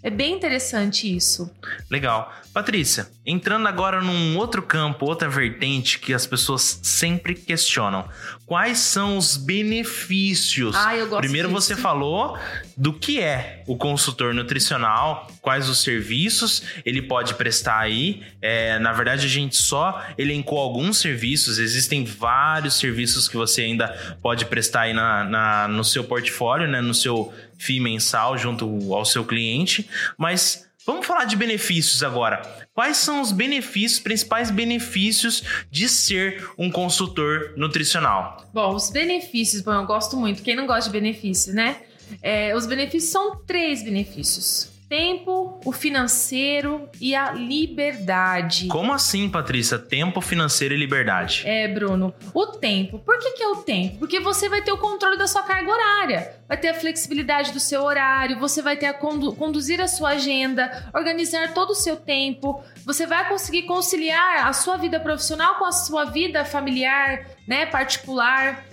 É 0.03 0.09
bem 0.09 0.35
interessante 0.35 1.13
isso. 1.13 1.49
Legal. 1.89 2.31
Patrícia, 2.53 3.07
entrando 3.25 3.67
agora 3.67 4.01
num 4.01 4.37
outro 4.37 4.61
campo, 4.61 5.05
outra 5.05 5.27
vertente 5.27 5.99
que 5.99 6.13
as 6.13 6.25
pessoas 6.25 6.79
sempre 6.81 7.35
questionam. 7.35 8.07
Quais 8.47 8.79
são 8.79 9.17
os 9.17 9.35
benefícios? 9.35 10.73
Ah, 10.73 10.95
eu 10.95 11.09
gosto 11.09 11.19
Primeiro 11.19 11.49
disso. 11.49 11.61
você 11.61 11.75
falou 11.75 12.39
do 12.77 12.93
que 12.93 13.19
é 13.19 13.61
o 13.67 13.75
consultor 13.75 14.33
nutricional, 14.33 15.27
quais 15.41 15.67
os 15.67 15.83
serviços 15.83 16.63
ele 16.85 17.01
pode 17.01 17.33
prestar 17.33 17.77
aí. 17.77 18.23
É, 18.41 18.79
na 18.79 18.93
verdade, 18.93 19.25
a 19.25 19.29
gente 19.29 19.57
só 19.57 20.01
elencou 20.17 20.59
alguns 20.59 20.97
serviços, 20.97 21.59
existem 21.59 22.05
vários 22.05 22.75
serviços 22.75 23.27
que 23.27 23.35
você 23.35 23.63
ainda 23.63 23.89
pode 24.21 24.45
prestar 24.45 24.83
aí 24.83 24.93
na, 24.93 25.25
na 25.25 25.67
no 25.67 25.83
seu 25.83 26.05
portfólio, 26.05 26.69
né? 26.69 26.79
No 26.79 26.93
seu 26.93 27.33
FII 27.57 27.81
mensal 27.81 28.37
junto 28.37 28.93
ao 28.93 29.03
seu 29.03 29.25
cliente, 29.25 29.89
mas 30.17 30.66
Vamos 30.88 31.06
falar 31.06 31.25
de 31.25 31.36
benefícios 31.36 32.01
agora. 32.01 32.41
Quais 32.74 32.96
são 32.96 33.20
os 33.20 33.34
benefícios, 33.34 34.00
principais 34.00 34.50
benefícios 34.50 35.44
de 35.70 35.89
ser 35.89 36.50
um 36.58 36.72
consultor 36.72 37.51
nutricional? 37.58 38.50
Bom, 38.53 38.74
os 38.74 38.89
benefícios, 38.89 39.62
bom, 39.62 39.74
eu 39.74 39.86
gosto 39.86 40.15
muito. 40.15 40.41
Quem 40.41 40.56
não 40.56 40.65
gosta 40.65 40.89
de 40.89 40.98
benefícios, 40.98 41.53
né? 41.53 41.82
É, 42.22 42.56
os 42.56 42.65
benefícios 42.65 43.12
são 43.12 43.36
três 43.46 43.84
benefícios 43.84 44.76
tempo, 44.89 45.60
o 45.65 45.72
financeiro 45.72 46.89
e 47.00 47.13
a 47.13 47.32
liberdade. 47.34 48.67
Como 48.67 48.94
assim, 48.94 49.29
Patrícia? 49.29 49.77
Tempo, 49.77 50.22
financeiro 50.22 50.74
e 50.74 50.77
liberdade? 50.77 51.44
É, 51.46 51.67
Bruno. 51.67 52.13
O 52.34 52.48
tempo. 52.48 53.00
Por 53.00 53.20
que, 53.20 53.32
que 53.32 53.44
é 53.44 53.48
o 53.48 53.58
tempo? 53.58 53.98
Porque 54.00 54.20
você 54.20 54.48
vai 54.48 54.62
ter 54.62 54.72
o 54.72 54.77
controle 54.77 55.17
da 55.17 55.27
sua 55.27 55.44
carga 55.44 55.70
horária, 55.70 56.36
vai 56.48 56.58
ter 56.58 56.70
a 56.70 56.74
flexibilidade 56.74 57.51
do 57.51 57.60
seu 57.60 57.84
horário, 57.84 58.39
você 58.39 58.62
vai 58.62 58.77
ter 58.77 58.86
a 58.86 58.94
condu 58.94 59.34
conduzir 59.36 59.82
a 59.82 59.88
sua 59.88 60.10
agenda, 60.10 60.89
organizar 60.94 61.53
todo 61.53 61.72
o 61.72 61.75
seu 61.75 61.98
tempo. 61.98 62.63
Você 62.86 63.06
vai 63.06 63.27
conseguir 63.27 63.63
conciliar 63.63 64.48
a 64.48 64.53
sua 64.53 64.77
vida 64.77 65.00
profissional 65.00 65.56
com 65.56 65.65
a 65.65 65.72
sua 65.72 66.06
vida 66.06 66.46
familiar, 66.46 67.27
né, 67.48 67.65
particular 67.65 68.65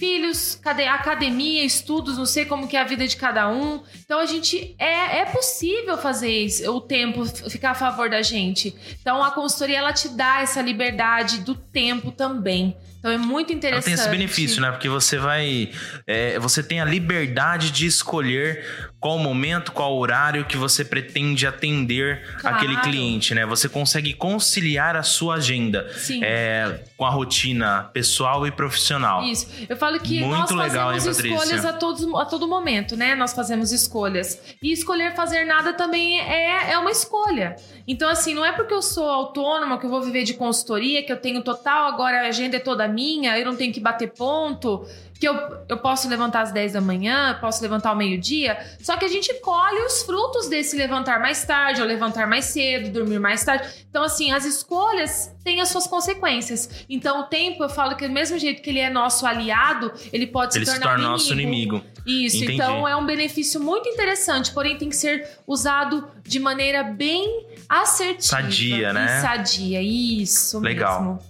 filhos, 0.00 0.58
cade- 0.60 0.82
academia, 0.84 1.62
estudos, 1.62 2.16
não 2.16 2.24
sei 2.24 2.46
como 2.46 2.66
que 2.66 2.74
é 2.76 2.80
a 2.80 2.84
vida 2.84 3.06
de 3.06 3.16
cada 3.16 3.48
um. 3.50 3.82
Então 4.02 4.18
a 4.18 4.24
gente 4.24 4.74
é, 4.78 5.18
é 5.18 5.24
possível 5.26 5.98
fazer 5.98 6.30
isso, 6.46 6.68
o 6.74 6.80
tempo 6.80 7.24
ficar 7.50 7.72
a 7.72 7.74
favor 7.74 8.08
da 8.08 8.22
gente. 8.22 8.74
Então 9.00 9.22
a 9.22 9.30
consultoria 9.30 9.76
ela 9.78 9.92
te 9.92 10.08
dá 10.08 10.40
essa 10.40 10.62
liberdade 10.62 11.40
do 11.40 11.54
tempo 11.54 12.10
também. 12.10 12.74
Então 12.98 13.10
é 13.10 13.16
muito 13.18 13.50
Ela 13.50 13.56
interessante. 13.58 13.84
tem 13.84 13.94
esse 13.94 14.08
benefício, 14.10 14.60
né? 14.60 14.70
Porque 14.70 14.88
você 14.88 15.16
vai. 15.18 15.70
é, 16.06 16.38
você 16.38 16.62
tem 16.62 16.80
a 16.80 16.84
liberdade 16.84 17.70
de 17.70 17.86
escolher 17.86 18.89
qual 19.00 19.18
momento, 19.18 19.72
qual 19.72 19.96
horário 19.96 20.44
que 20.44 20.58
você 20.58 20.84
pretende 20.84 21.46
atender 21.46 22.22
Claro. 22.38 22.56
aquele 22.56 22.76
cliente, 22.76 23.34
né? 23.34 23.46
Você 23.46 23.66
consegue 23.68 24.12
conciliar 24.12 24.94
a 24.94 25.02
sua 25.02 25.36
agenda 25.36 25.90
é, 26.22 26.80
com 26.98 27.06
a 27.06 27.10
rotina 27.10 27.88
pessoal 27.94 28.46
e 28.46 28.50
profissional. 28.50 29.24
Isso. 29.24 29.48
Eu 29.68 29.76
falo 29.76 29.98
que 29.98 30.20
Muito 30.20 30.54
nós 30.54 30.68
legal, 30.68 30.92
fazemos 30.92 31.24
hein, 31.24 31.32
escolhas 31.34 31.64
a, 31.64 31.72
todos, 31.72 32.14
a 32.14 32.24
todo 32.26 32.46
momento, 32.46 32.94
né? 32.94 33.14
Nós 33.14 33.32
fazemos 33.32 33.72
escolhas. 33.72 34.38
E 34.62 34.70
escolher 34.70 35.14
fazer 35.14 35.44
nada 35.44 35.72
também 35.72 36.20
é, 36.20 36.72
é 36.72 36.78
uma 36.78 36.90
escolha. 36.90 37.56
Então, 37.88 38.08
assim, 38.08 38.34
não 38.34 38.44
é 38.44 38.52
porque 38.52 38.74
eu 38.74 38.82
sou 38.82 39.08
autônoma, 39.08 39.78
que 39.78 39.86
eu 39.86 39.90
vou 39.90 40.02
viver 40.02 40.24
de 40.24 40.34
consultoria, 40.34 41.02
que 41.02 41.10
eu 41.10 41.16
tenho 41.16 41.42
total, 41.42 41.88
agora 41.88 42.20
a 42.20 42.28
agenda 42.28 42.56
é 42.58 42.60
toda 42.60 42.86
minha, 42.86 43.38
eu 43.38 43.46
não 43.46 43.56
tenho 43.56 43.72
que 43.72 43.80
bater 43.80 44.12
ponto, 44.12 44.86
que 45.20 45.28
eu, 45.28 45.34
eu 45.68 45.76
posso 45.76 46.08
levantar 46.08 46.40
às 46.40 46.50
10 46.50 46.72
da 46.72 46.80
manhã, 46.80 47.36
posso 47.38 47.60
levantar 47.62 47.90
ao 47.90 47.96
meio-dia. 47.96 48.58
Só 48.80 48.96
que 48.96 49.04
a 49.04 49.08
gente 49.08 49.34
colhe 49.40 49.82
os 49.84 50.02
frutos 50.02 50.48
desse 50.48 50.74
levantar 50.76 51.20
mais 51.20 51.44
tarde, 51.44 51.82
ou 51.82 51.86
levantar 51.86 52.26
mais 52.26 52.46
cedo, 52.46 52.90
dormir 52.90 53.18
mais 53.18 53.44
tarde. 53.44 53.68
Então, 53.90 54.02
assim, 54.02 54.32
as 54.32 54.46
escolhas 54.46 55.30
têm 55.44 55.60
as 55.60 55.68
suas 55.68 55.86
consequências. 55.86 56.86
Então, 56.88 57.20
o 57.20 57.24
tempo, 57.24 57.62
eu 57.62 57.68
falo 57.68 57.96
que 57.96 58.08
do 58.08 58.14
mesmo 58.14 58.38
jeito 58.38 58.62
que 58.62 58.70
ele 58.70 58.78
é 58.78 58.88
nosso 58.88 59.26
aliado, 59.26 59.92
ele 60.10 60.26
pode 60.26 60.56
Ele 60.56 60.64
se 60.64 60.72
se 60.72 60.78
tornar 60.78 60.94
torna 60.94 61.10
nosso 61.10 61.30
inimigo. 61.34 61.82
Isso, 62.06 62.36
Entendi. 62.38 62.54
então 62.54 62.88
é 62.88 62.96
um 62.96 63.04
benefício 63.04 63.60
muito 63.60 63.90
interessante, 63.90 64.52
porém 64.52 64.78
tem 64.78 64.88
que 64.88 64.96
ser 64.96 65.28
usado 65.46 66.08
de 66.24 66.40
maneira 66.40 66.82
bem 66.82 67.46
assertiva. 67.68 68.42
Sadia, 68.42 68.92
né? 68.94 69.20
Sadia, 69.20 69.82
isso 69.82 70.60
Legal. 70.60 71.02
mesmo. 71.02 71.29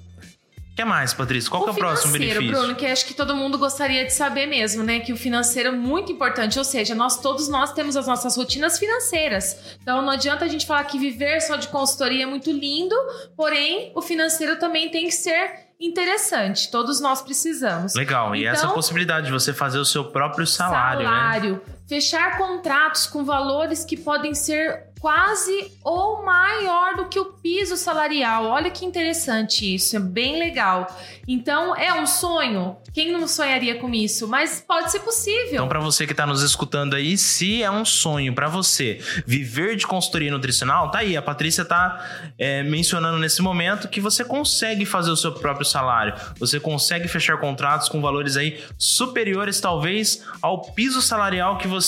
O 0.81 0.83
que 0.83 0.89
mais, 0.89 1.13
Patrícia? 1.13 1.51
Qual 1.51 1.63
que 1.65 1.69
é 1.69 1.73
o 1.73 1.77
próximo 1.77 2.13
benefício? 2.13 2.53
Bruno, 2.53 2.75
que 2.75 2.87
acho 2.87 3.05
que 3.05 3.13
todo 3.13 3.35
mundo 3.37 3.59
gostaria 3.59 4.05
de 4.05 4.13
saber 4.15 4.47
mesmo, 4.47 4.83
né? 4.83 5.01
Que 5.01 5.13
o 5.13 5.17
financeiro 5.17 5.69
é 5.69 5.73
muito 5.73 6.11
importante, 6.11 6.59
ou 6.59 6.65
seja, 6.65 6.95
nós 6.95 7.21
todos 7.21 7.49
nós 7.49 7.73
temos 7.73 7.97
as 7.97 8.07
nossas 8.07 8.37
rotinas 8.37 8.79
financeiras. 8.79 9.77
Então 9.83 10.01
não 10.01 10.11
adianta 10.11 10.45
a 10.45 10.49
gente 10.49 10.67
falar 10.67 10.85
que 10.85 10.99
viver 10.99 11.41
só 11.43 11.57
de 11.57 11.69
consultoria 11.69 12.23
é 12.23 12.27
muito 12.27 12.51
lindo, 12.51 12.95
porém 13.37 13.93
o 13.95 14.01
financeiro 14.01 14.59
também 14.59 14.91
tem 14.91 15.05
que 15.07 15.13
ser 15.13 15.69
interessante. 15.79 16.71
Todos 16.71 17.01
nós 17.01 17.23
precisamos. 17.23 17.95
Legal. 17.95 18.35
e 18.35 18.47
essa 18.47 18.65
Então- 18.65 18.75
possibilidade 18.75 19.27
de 19.27 19.33
você 19.33 19.53
fazer 19.53 19.79
o 19.79 19.85
seu 19.85 20.05
próprio 20.05 20.47
salário, 20.47 21.53
né? 21.55 21.61
Fechar 21.91 22.39
contratos 22.39 23.09
com 23.09 23.25
valores 23.25 23.85
que 23.85 23.97
podem 23.97 24.33
ser 24.33 24.91
quase 25.01 25.73
ou 25.83 26.23
maior 26.23 26.95
do 26.95 27.09
que 27.09 27.19
o 27.19 27.25
piso 27.25 27.77
salarial. 27.77 28.45
Olha 28.45 28.71
que 28.71 28.85
interessante 28.85 29.75
isso, 29.75 29.97
é 29.97 29.99
bem 29.99 30.39
legal. 30.39 30.87
Então, 31.27 31.75
é 31.75 31.93
um 31.95 32.07
sonho? 32.07 32.77
Quem 32.93 33.11
não 33.11 33.27
sonharia 33.27 33.79
com 33.79 33.89
isso? 33.95 34.29
Mas 34.29 34.61
pode 34.61 34.91
ser 34.93 35.01
possível. 35.01 35.55
Então, 35.55 35.69
pra 35.69 35.81
você 35.81 36.07
que 36.07 36.13
tá 36.13 36.27
nos 36.27 36.43
escutando 36.43 36.95
aí, 36.95 37.17
se 37.17 37.63
é 37.63 37.71
um 37.71 37.85
sonho 37.85 38.35
pra 38.35 38.47
você 38.47 39.01
viver 39.27 39.75
de 39.77 39.87
consultoria 39.87 40.31
nutricional, 40.31 40.91
tá 40.91 40.99
aí. 40.99 41.17
A 41.17 41.23
Patrícia 41.23 41.65
tá 41.65 42.05
é, 42.39 42.63
mencionando 42.63 43.19
nesse 43.19 43.41
momento 43.41 43.89
que 43.89 44.01
você 44.01 44.23
consegue 44.23 44.85
fazer 44.85 45.11
o 45.11 45.17
seu 45.17 45.33
próprio 45.33 45.65
salário. 45.65 46.15
Você 46.39 46.61
consegue 46.61 47.09
fechar 47.09 47.39
contratos 47.39 47.89
com 47.89 48.03
valores 48.03 48.37
aí 48.37 48.63
superiores, 48.77 49.61
talvez, 49.61 50.23
ao 50.43 50.61
piso 50.73 51.01
salarial 51.01 51.57
que 51.57 51.67
você 51.67 51.80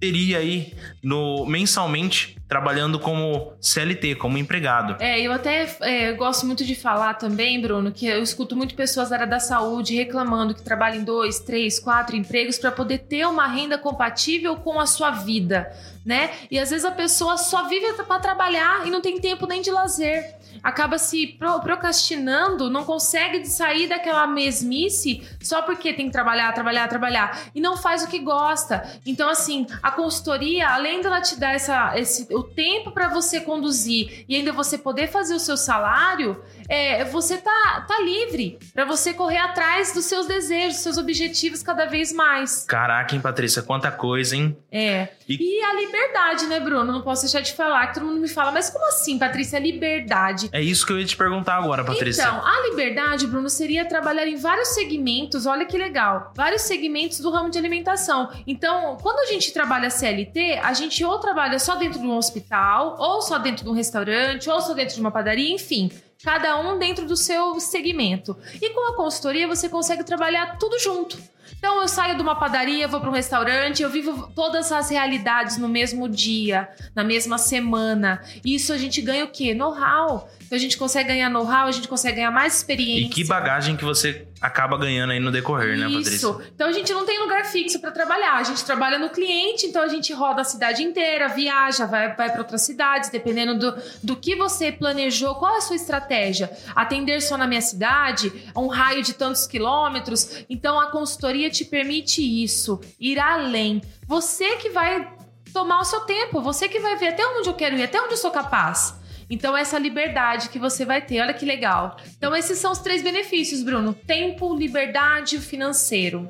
teria 0.00 0.38
aí 0.38 0.72
no 1.02 1.44
mensalmente 1.44 2.36
trabalhando 2.48 2.98
como 2.98 3.52
CLT, 3.60 4.16
como 4.16 4.36
empregado. 4.36 4.96
É, 4.98 5.20
eu 5.20 5.30
até 5.30 5.76
é, 5.82 6.12
gosto 6.14 6.44
muito 6.46 6.64
de 6.64 6.74
falar 6.74 7.14
também, 7.14 7.60
Bruno, 7.60 7.92
que 7.92 8.06
eu 8.06 8.20
escuto 8.20 8.56
muito 8.56 8.74
pessoas 8.74 9.10
da 9.10 9.16
área 9.16 9.26
da 9.26 9.38
saúde 9.38 9.94
reclamando 9.94 10.52
que 10.52 10.62
trabalham 10.62 11.04
dois, 11.04 11.38
três, 11.38 11.78
quatro 11.78 12.16
empregos 12.16 12.58
para 12.58 12.72
poder 12.72 12.98
ter 13.00 13.24
uma 13.26 13.46
renda 13.46 13.78
compatível 13.78 14.56
com 14.56 14.80
a 14.80 14.86
sua 14.86 15.12
vida, 15.12 15.70
né? 16.04 16.30
E 16.50 16.58
às 16.58 16.70
vezes 16.70 16.84
a 16.84 16.90
pessoa 16.90 17.36
só 17.36 17.68
vive 17.68 17.92
para 17.92 18.18
trabalhar 18.18 18.84
e 18.84 18.90
não 18.90 19.00
tem 19.00 19.20
tempo 19.20 19.46
nem 19.46 19.62
de 19.62 19.70
lazer. 19.70 20.39
Acaba 20.62 20.98
se 20.98 21.26
pro- 21.38 21.60
procrastinando, 21.60 22.70
não 22.70 22.84
consegue 22.84 23.44
sair 23.46 23.88
daquela 23.88 24.26
mesmice 24.26 25.26
só 25.40 25.62
porque 25.62 25.92
tem 25.92 26.06
que 26.06 26.12
trabalhar, 26.12 26.52
trabalhar, 26.52 26.88
trabalhar 26.88 27.40
e 27.54 27.60
não 27.60 27.76
faz 27.76 28.02
o 28.02 28.08
que 28.08 28.18
gosta. 28.18 28.82
Então, 29.06 29.28
assim, 29.28 29.66
a 29.82 29.90
consultoria, 29.90 30.68
além 30.68 31.00
dela 31.00 31.20
te 31.20 31.38
dar 31.38 31.54
essa, 31.54 31.92
esse, 31.98 32.26
o 32.34 32.42
tempo 32.42 32.90
para 32.92 33.08
você 33.08 33.40
conduzir 33.40 34.24
e 34.28 34.36
ainda 34.36 34.52
você 34.52 34.76
poder 34.78 35.08
fazer 35.08 35.34
o 35.34 35.38
seu 35.40 35.56
salário, 35.56 36.42
é, 36.68 37.04
você 37.04 37.36
tá, 37.38 37.84
tá 37.86 38.00
livre 38.00 38.58
para 38.74 38.84
você 38.84 39.12
correr 39.14 39.38
atrás 39.38 39.92
dos 39.92 40.04
seus 40.04 40.26
desejos, 40.26 40.74
dos 40.74 40.82
seus 40.82 40.98
objetivos 40.98 41.62
cada 41.62 41.86
vez 41.86 42.12
mais. 42.12 42.64
Caraca, 42.66 43.14
hein, 43.14 43.20
Patrícia? 43.20 43.62
Quanta 43.62 43.90
coisa, 43.90 44.36
hein? 44.36 44.56
É. 44.70 45.08
E- 45.28 45.38
E, 45.40 45.62
a 45.64 45.74
liberdade, 45.74 46.46
né, 46.46 46.60
Bruno? 46.60 46.92
Não 46.92 47.02
posso 47.02 47.22
deixar 47.22 47.40
de 47.40 47.52
falar, 47.52 47.86
que 47.88 47.94
todo 47.94 48.06
mundo 48.06 48.20
me 48.20 48.28
fala, 48.28 48.50
mas 48.52 48.68
como 48.70 48.86
assim, 48.88 49.18
Patrícia, 49.18 49.58
liberdade? 49.58 50.49
É 50.52 50.60
isso 50.60 50.86
que 50.86 50.92
eu 50.92 50.98
ia 50.98 51.04
te 51.04 51.16
perguntar 51.16 51.56
agora, 51.56 51.84
Patrícia. 51.84 52.22
Então, 52.22 52.44
a 52.44 52.68
liberdade, 52.68 53.26
Bruno, 53.26 53.48
seria 53.48 53.84
trabalhar 53.84 54.26
em 54.26 54.36
vários 54.36 54.68
segmentos, 54.68 55.46
olha 55.46 55.64
que 55.64 55.76
legal, 55.78 56.32
vários 56.34 56.62
segmentos 56.62 57.20
do 57.20 57.30
ramo 57.30 57.50
de 57.50 57.58
alimentação. 57.58 58.30
Então, 58.46 58.96
quando 59.00 59.20
a 59.20 59.26
gente 59.26 59.52
trabalha 59.52 59.90
CLT, 59.90 60.60
a 60.62 60.72
gente 60.72 61.04
ou 61.04 61.18
trabalha 61.18 61.58
só 61.58 61.76
dentro 61.76 62.00
de 62.00 62.06
um 62.06 62.16
hospital, 62.16 62.96
ou 62.98 63.22
só 63.22 63.38
dentro 63.38 63.64
de 63.64 63.70
um 63.70 63.74
restaurante, 63.74 64.50
ou 64.50 64.60
só 64.60 64.74
dentro 64.74 64.94
de 64.94 65.00
uma 65.00 65.10
padaria, 65.10 65.54
enfim. 65.54 65.90
Cada 66.22 66.58
um 66.58 66.78
dentro 66.78 67.06
do 67.06 67.16
seu 67.16 67.58
segmento. 67.60 68.36
E 68.60 68.70
com 68.70 68.92
a 68.92 68.96
consultoria, 68.96 69.48
você 69.48 69.68
consegue 69.68 70.04
trabalhar 70.04 70.58
tudo 70.58 70.78
junto. 70.78 71.16
Então 71.60 71.82
eu 71.82 71.86
saio 71.86 72.16
de 72.16 72.22
uma 72.22 72.34
padaria, 72.34 72.88
vou 72.88 73.00
para 73.00 73.10
um 73.10 73.12
restaurante, 73.12 73.82
eu 73.82 73.90
vivo 73.90 74.32
todas 74.34 74.72
as 74.72 74.88
realidades 74.88 75.58
no 75.58 75.68
mesmo 75.68 76.08
dia, 76.08 76.66
na 76.94 77.04
mesma 77.04 77.36
semana. 77.36 78.22
Isso 78.42 78.72
a 78.72 78.78
gente 78.78 79.02
ganha 79.02 79.26
o 79.26 79.28
quê? 79.28 79.52
Know-how. 79.52 80.30
Então 80.42 80.56
a 80.56 80.58
gente 80.58 80.78
consegue 80.78 81.10
ganhar 81.10 81.28
know-how, 81.28 81.66
a 81.66 81.70
gente 81.70 81.86
consegue 81.86 82.16
ganhar 82.16 82.30
mais 82.30 82.56
experiência. 82.56 83.06
E 83.06 83.10
que 83.10 83.24
bagagem 83.24 83.76
que 83.76 83.84
você 83.84 84.26
acaba 84.40 84.78
ganhando 84.78 85.10
aí 85.10 85.20
no 85.20 85.30
decorrer, 85.30 85.76
né, 85.76 85.84
Patrícia? 85.84 86.16
Isso. 86.16 86.42
Então 86.54 86.68
a 86.68 86.72
gente 86.72 86.92
não 86.92 87.04
tem 87.04 87.18
lugar 87.18 87.44
fixo 87.44 87.78
para 87.78 87.90
trabalhar. 87.90 88.36
A 88.36 88.42
gente 88.42 88.64
trabalha 88.64 88.98
no 88.98 89.10
cliente, 89.10 89.66
então 89.66 89.82
a 89.82 89.88
gente 89.88 90.12
roda 90.12 90.40
a 90.40 90.44
cidade 90.44 90.82
inteira, 90.82 91.28
viaja, 91.28 91.84
vai, 91.86 92.14
vai 92.14 92.30
para 92.30 92.38
outras 92.38 92.62
cidades, 92.62 93.10
dependendo 93.10 93.58
do, 93.58 93.82
do 94.02 94.16
que 94.16 94.34
você 94.34 94.72
planejou, 94.72 95.34
qual 95.34 95.54
é 95.54 95.58
a 95.58 95.60
sua 95.60 95.76
estratégia? 95.76 96.50
Atender 96.74 97.20
só 97.20 97.36
na 97.36 97.46
minha 97.46 97.60
cidade, 97.60 98.32
a 98.54 98.60
um 98.60 98.68
raio 98.68 99.02
de 99.02 99.12
tantos 99.12 99.46
quilômetros. 99.46 100.44
Então 100.48 100.80
a 100.80 100.90
consultoria 100.90 101.50
te 101.50 101.64
permite 101.64 102.22
isso, 102.22 102.80
ir 102.98 103.18
além. 103.18 103.82
Você 104.06 104.56
que 104.56 104.70
vai 104.70 105.06
tomar 105.52 105.80
o 105.80 105.84
seu 105.84 106.00
tempo, 106.00 106.40
você 106.40 106.68
que 106.68 106.80
vai 106.80 106.96
ver 106.96 107.08
até 107.08 107.26
onde 107.26 107.48
eu 107.48 107.54
quero 107.54 107.76
ir, 107.76 107.82
até 107.82 108.00
onde 108.00 108.14
eu 108.14 108.16
sou 108.16 108.30
capaz. 108.30 108.99
Então, 109.30 109.56
essa 109.56 109.78
liberdade 109.78 110.48
que 110.48 110.58
você 110.58 110.84
vai 110.84 111.00
ter, 111.00 111.20
olha 111.20 111.32
que 111.32 111.46
legal. 111.46 111.96
Então, 112.18 112.34
esses 112.34 112.58
são 112.58 112.72
os 112.72 112.78
três 112.80 113.02
benefícios, 113.02 113.62
Bruno: 113.62 113.94
tempo, 113.94 114.54
liberdade 114.56 115.36
e 115.36 115.40
financeiro. 115.40 116.28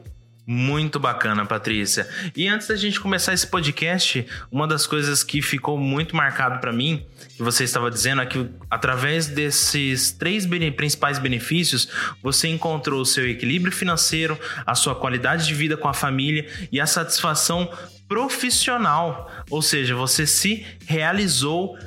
Muito 0.52 0.98
bacana, 0.98 1.46
Patrícia. 1.46 2.08
E 2.34 2.48
antes 2.48 2.66
da 2.66 2.74
gente 2.74 2.98
começar 2.98 3.32
esse 3.32 3.46
podcast, 3.46 4.26
uma 4.50 4.66
das 4.66 4.84
coisas 4.84 5.22
que 5.22 5.40
ficou 5.40 5.78
muito 5.78 6.16
marcado 6.16 6.58
para 6.58 6.72
mim, 6.72 7.06
que 7.36 7.42
você 7.42 7.62
estava 7.62 7.88
dizendo, 7.88 8.20
é 8.20 8.26
que 8.26 8.50
através 8.68 9.28
desses 9.28 10.10
três 10.10 10.44
principais 10.76 11.20
benefícios, 11.20 11.88
você 12.20 12.48
encontrou 12.48 13.00
o 13.00 13.06
seu 13.06 13.30
equilíbrio 13.30 13.72
financeiro, 13.72 14.36
a 14.66 14.74
sua 14.74 14.96
qualidade 14.96 15.46
de 15.46 15.54
vida 15.54 15.76
com 15.76 15.86
a 15.86 15.94
família 15.94 16.48
e 16.72 16.80
a 16.80 16.86
satisfação 16.86 17.70
profissional. 18.08 19.30
Ou 19.48 19.62
seja, 19.62 19.94
você 19.94 20.26
se 20.26 20.66
realizou 20.84 21.78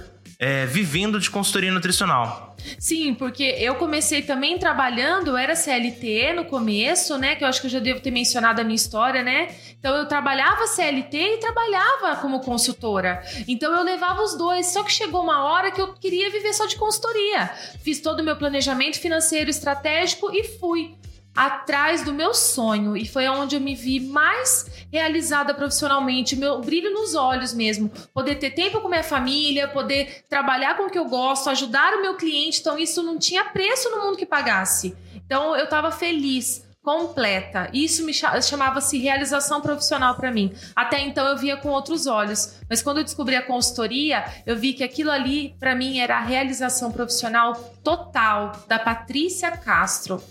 é, 0.43 0.65
vivendo 0.65 1.21
de 1.21 1.29
consultoria 1.31 1.71
nutricional. 1.71 2.53
Sim, 2.77 3.13
porque 3.13 3.43
eu 3.43 3.75
comecei 3.75 4.21
também 4.21 4.57
trabalhando, 4.57 5.37
era 5.37 5.55
CLT 5.55 6.33
no 6.33 6.45
começo, 6.45 7.17
né? 7.17 7.35
Que 7.35 7.45
eu 7.45 7.47
acho 7.47 7.61
que 7.61 7.67
eu 7.67 7.71
já 7.71 7.79
devo 7.79 8.01
ter 8.01 8.11
mencionado 8.11 8.59
a 8.59 8.63
minha 8.63 8.75
história, 8.75 9.23
né? 9.23 9.55
Então 9.79 9.95
eu 9.95 10.05
trabalhava 10.05 10.67
CLT 10.67 11.17
e 11.17 11.37
trabalhava 11.37 12.17
como 12.17 12.41
consultora. 12.41 13.23
Então 13.47 13.73
eu 13.73 13.83
levava 13.83 14.21
os 14.21 14.37
dois, 14.37 14.67
só 14.67 14.83
que 14.83 14.91
chegou 14.91 15.23
uma 15.23 15.45
hora 15.45 15.71
que 15.71 15.81
eu 15.81 15.93
queria 15.93 16.29
viver 16.29 16.53
só 16.53 16.65
de 16.65 16.75
consultoria. 16.75 17.49
Fiz 17.81 18.01
todo 18.01 18.19
o 18.19 18.23
meu 18.23 18.35
planejamento 18.35 18.99
financeiro 18.99 19.49
estratégico 19.49 20.29
e 20.33 20.43
fui 20.43 20.93
atrás 21.35 22.03
do 22.03 22.13
meu 22.13 22.33
sonho 22.33 22.95
e 22.95 23.07
foi 23.07 23.27
onde 23.27 23.55
eu 23.55 23.61
me 23.61 23.75
vi 23.75 23.99
mais 23.99 24.69
realizada 24.93 25.55
profissionalmente, 25.55 26.35
meu 26.35 26.61
brilho 26.61 26.93
nos 26.93 27.15
olhos 27.15 27.51
mesmo, 27.51 27.89
poder 28.13 28.35
ter 28.35 28.51
tempo 28.51 28.79
com 28.79 28.87
minha 28.87 29.03
família, 29.03 29.67
poder 29.67 30.23
trabalhar 30.29 30.77
com 30.77 30.83
o 30.83 30.89
que 30.89 30.99
eu 30.99 31.05
gosto, 31.05 31.49
ajudar 31.49 31.95
o 31.95 32.01
meu 32.03 32.15
cliente, 32.15 32.59
então 32.59 32.77
isso 32.77 33.01
não 33.01 33.17
tinha 33.17 33.43
preço 33.45 33.89
no 33.89 34.05
mundo 34.05 34.17
que 34.17 34.25
pagasse. 34.25 34.95
Então 35.15 35.57
eu 35.57 35.67
tava 35.67 35.91
feliz 35.91 36.63
completa. 36.83 37.69
Isso 37.73 38.05
me 38.05 38.13
chamava-se 38.13 38.99
realização 38.99 39.61
profissional 39.61 40.13
para 40.13 40.29
mim. 40.29 40.53
Até 40.75 40.99
então 40.99 41.25
eu 41.25 41.37
via 41.37 41.57
com 41.57 41.69
outros 41.69 42.05
olhos, 42.05 42.59
mas 42.69 42.83
quando 42.83 42.97
eu 42.97 43.03
descobri 43.03 43.35
a 43.35 43.41
consultoria, 43.41 44.23
eu 44.45 44.55
vi 44.55 44.73
que 44.73 44.83
aquilo 44.83 45.09
ali 45.09 45.55
para 45.59 45.73
mim 45.73 45.97
era 45.97 46.17
a 46.17 46.21
realização 46.21 46.91
profissional 46.91 47.53
total 47.83 48.51
da 48.67 48.77
Patrícia 48.77 49.49
Castro. 49.49 50.21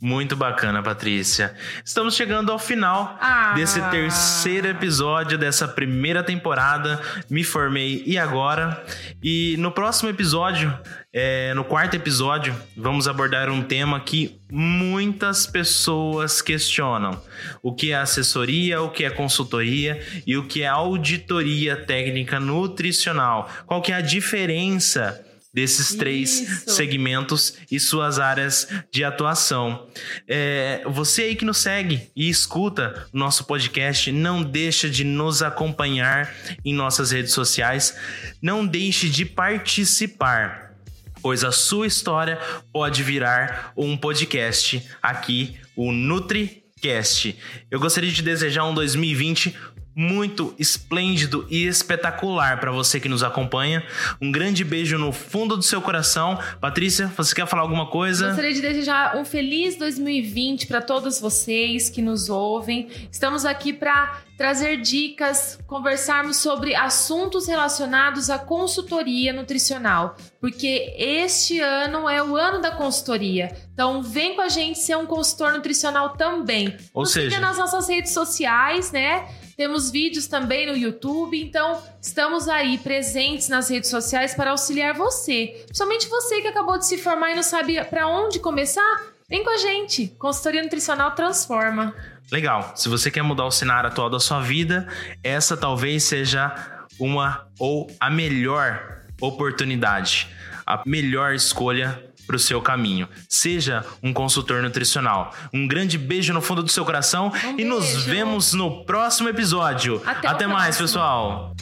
Muito 0.00 0.36
bacana, 0.36 0.82
Patrícia. 0.82 1.54
Estamos 1.82 2.14
chegando 2.14 2.52
ao 2.52 2.58
final 2.58 3.16
ah. 3.18 3.54
desse 3.54 3.80
terceiro 3.90 4.68
episódio 4.68 5.38
dessa 5.38 5.66
primeira 5.66 6.22
temporada. 6.22 7.00
Me 7.30 7.42
formei 7.42 8.02
e 8.04 8.18
agora? 8.18 8.84
E 9.22 9.56
no 9.58 9.72
próximo 9.72 10.10
episódio, 10.10 10.76
é, 11.14 11.54
no 11.54 11.64
quarto 11.64 11.94
episódio, 11.94 12.54
vamos 12.76 13.08
abordar 13.08 13.48
um 13.48 13.62
tema 13.62 13.98
que 13.98 14.38
muitas 14.52 15.46
pessoas 15.46 16.42
questionam: 16.42 17.18
o 17.62 17.74
que 17.74 17.92
é 17.92 17.96
assessoria, 17.96 18.82
o 18.82 18.90
que 18.90 19.02
é 19.02 19.08
consultoria 19.08 19.98
e 20.26 20.36
o 20.36 20.46
que 20.46 20.62
é 20.62 20.66
auditoria 20.66 21.74
técnica 21.74 22.38
nutricional. 22.38 23.50
Qual 23.64 23.80
que 23.80 23.92
é 23.92 23.94
a 23.94 24.02
diferença? 24.02 25.25
Desses 25.56 25.94
três 25.94 26.38
Isso. 26.38 26.70
segmentos 26.70 27.54
e 27.70 27.80
suas 27.80 28.18
áreas 28.18 28.68
de 28.92 29.02
atuação. 29.02 29.88
É, 30.28 30.82
você 30.84 31.22
aí 31.22 31.34
que 31.34 31.46
nos 31.46 31.56
segue 31.56 32.10
e 32.14 32.28
escuta 32.28 33.08
o 33.10 33.16
nosso 33.16 33.44
podcast, 33.44 34.12
não 34.12 34.42
deixa 34.42 34.86
de 34.86 35.02
nos 35.02 35.42
acompanhar 35.42 36.30
em 36.62 36.74
nossas 36.74 37.10
redes 37.10 37.32
sociais, 37.32 37.96
não 38.42 38.66
deixe 38.66 39.08
de 39.08 39.24
participar, 39.24 40.74
pois 41.22 41.42
a 41.42 41.50
sua 41.50 41.86
história 41.86 42.38
pode 42.70 43.02
virar 43.02 43.72
um 43.74 43.96
podcast 43.96 44.86
aqui, 45.02 45.56
o 45.74 45.90
NutriCast. 45.90 47.34
Eu 47.70 47.80
gostaria 47.80 48.12
de 48.12 48.20
desejar 48.20 48.66
um 48.66 48.74
2020 48.74 49.56
muito 49.96 50.54
esplêndido 50.58 51.46
e 51.48 51.66
espetacular 51.66 52.60
para 52.60 52.70
você 52.70 53.00
que 53.00 53.08
nos 53.08 53.22
acompanha. 53.22 53.82
Um 54.20 54.30
grande 54.30 54.62
beijo 54.62 54.98
no 54.98 55.10
fundo 55.10 55.56
do 55.56 55.62
seu 55.62 55.80
coração. 55.80 56.38
Patrícia, 56.60 57.10
você 57.16 57.34
quer 57.34 57.46
falar 57.46 57.62
alguma 57.62 57.86
coisa? 57.86 58.26
Gostaria 58.26 58.52
de 58.52 58.60
desejar 58.60 59.16
um 59.16 59.24
feliz 59.24 59.74
2020 59.76 60.66
para 60.66 60.82
todos 60.82 61.18
vocês 61.18 61.88
que 61.88 62.02
nos 62.02 62.28
ouvem. 62.28 62.88
Estamos 63.10 63.46
aqui 63.46 63.72
para 63.72 64.20
trazer 64.36 64.82
dicas, 64.82 65.58
conversarmos 65.66 66.36
sobre 66.36 66.74
assuntos 66.74 67.48
relacionados 67.48 68.28
à 68.28 68.38
consultoria 68.38 69.32
nutricional, 69.32 70.14
porque 70.38 70.94
este 70.98 71.58
ano 71.58 72.06
é 72.06 72.22
o 72.22 72.36
ano 72.36 72.60
da 72.60 72.70
consultoria. 72.70 73.56
Então, 73.72 74.02
vem 74.02 74.36
com 74.36 74.42
a 74.42 74.50
gente 74.50 74.78
ser 74.78 74.96
um 74.98 75.06
consultor 75.06 75.52
nutricional 75.52 76.10
também. 76.10 76.76
Ou 76.92 77.04
Nos 77.04 77.12
seja, 77.12 77.30
siga 77.30 77.40
nas 77.40 77.56
nossas 77.56 77.88
redes 77.88 78.12
sociais, 78.12 78.92
né? 78.92 79.26
Temos 79.56 79.90
vídeos 79.90 80.26
também 80.26 80.66
no 80.66 80.76
YouTube, 80.76 81.40
então 81.40 81.82
estamos 82.00 82.46
aí 82.46 82.76
presentes 82.76 83.48
nas 83.48 83.70
redes 83.70 83.88
sociais 83.88 84.34
para 84.34 84.50
auxiliar 84.50 84.92
você. 84.92 85.62
Principalmente 85.64 86.08
você 86.08 86.42
que 86.42 86.48
acabou 86.48 86.78
de 86.78 86.84
se 86.84 86.98
formar 86.98 87.30
e 87.30 87.34
não 87.34 87.42
sabe 87.42 87.82
para 87.86 88.06
onde 88.06 88.38
começar, 88.38 89.02
vem 89.26 89.42
com 89.42 89.48
a 89.48 89.56
gente. 89.56 90.08
Consultoria 90.18 90.62
Nutricional 90.62 91.12
transforma. 91.12 91.94
Legal. 92.30 92.72
Se 92.76 92.90
você 92.90 93.10
quer 93.10 93.22
mudar 93.22 93.46
o 93.46 93.50
cenário 93.50 93.88
atual 93.88 94.10
da 94.10 94.20
sua 94.20 94.40
vida, 94.40 94.86
essa 95.24 95.56
talvez 95.56 96.04
seja 96.04 96.54
uma 96.98 97.48
ou 97.58 97.90
a 97.98 98.10
melhor 98.10 99.04
oportunidade, 99.22 100.28
a 100.66 100.82
melhor 100.84 101.34
escolha 101.34 102.05
para 102.26 102.36
o 102.36 102.38
seu 102.38 102.60
caminho. 102.60 103.08
Seja 103.28 103.84
um 104.02 104.12
consultor 104.12 104.62
nutricional. 104.62 105.32
Um 105.52 105.66
grande 105.66 105.96
beijo 105.96 106.32
no 106.32 106.42
fundo 106.42 106.62
do 106.62 106.70
seu 106.70 106.84
coração 106.84 107.32
um 107.44 107.50
e 107.50 107.54
beijo. 107.56 107.68
nos 107.70 108.04
vemos 108.04 108.52
no 108.52 108.84
próximo 108.84 109.28
episódio. 109.28 110.02
Até, 110.04 110.28
Até 110.28 110.46
mais, 110.46 110.76
pessoal. 110.76 111.55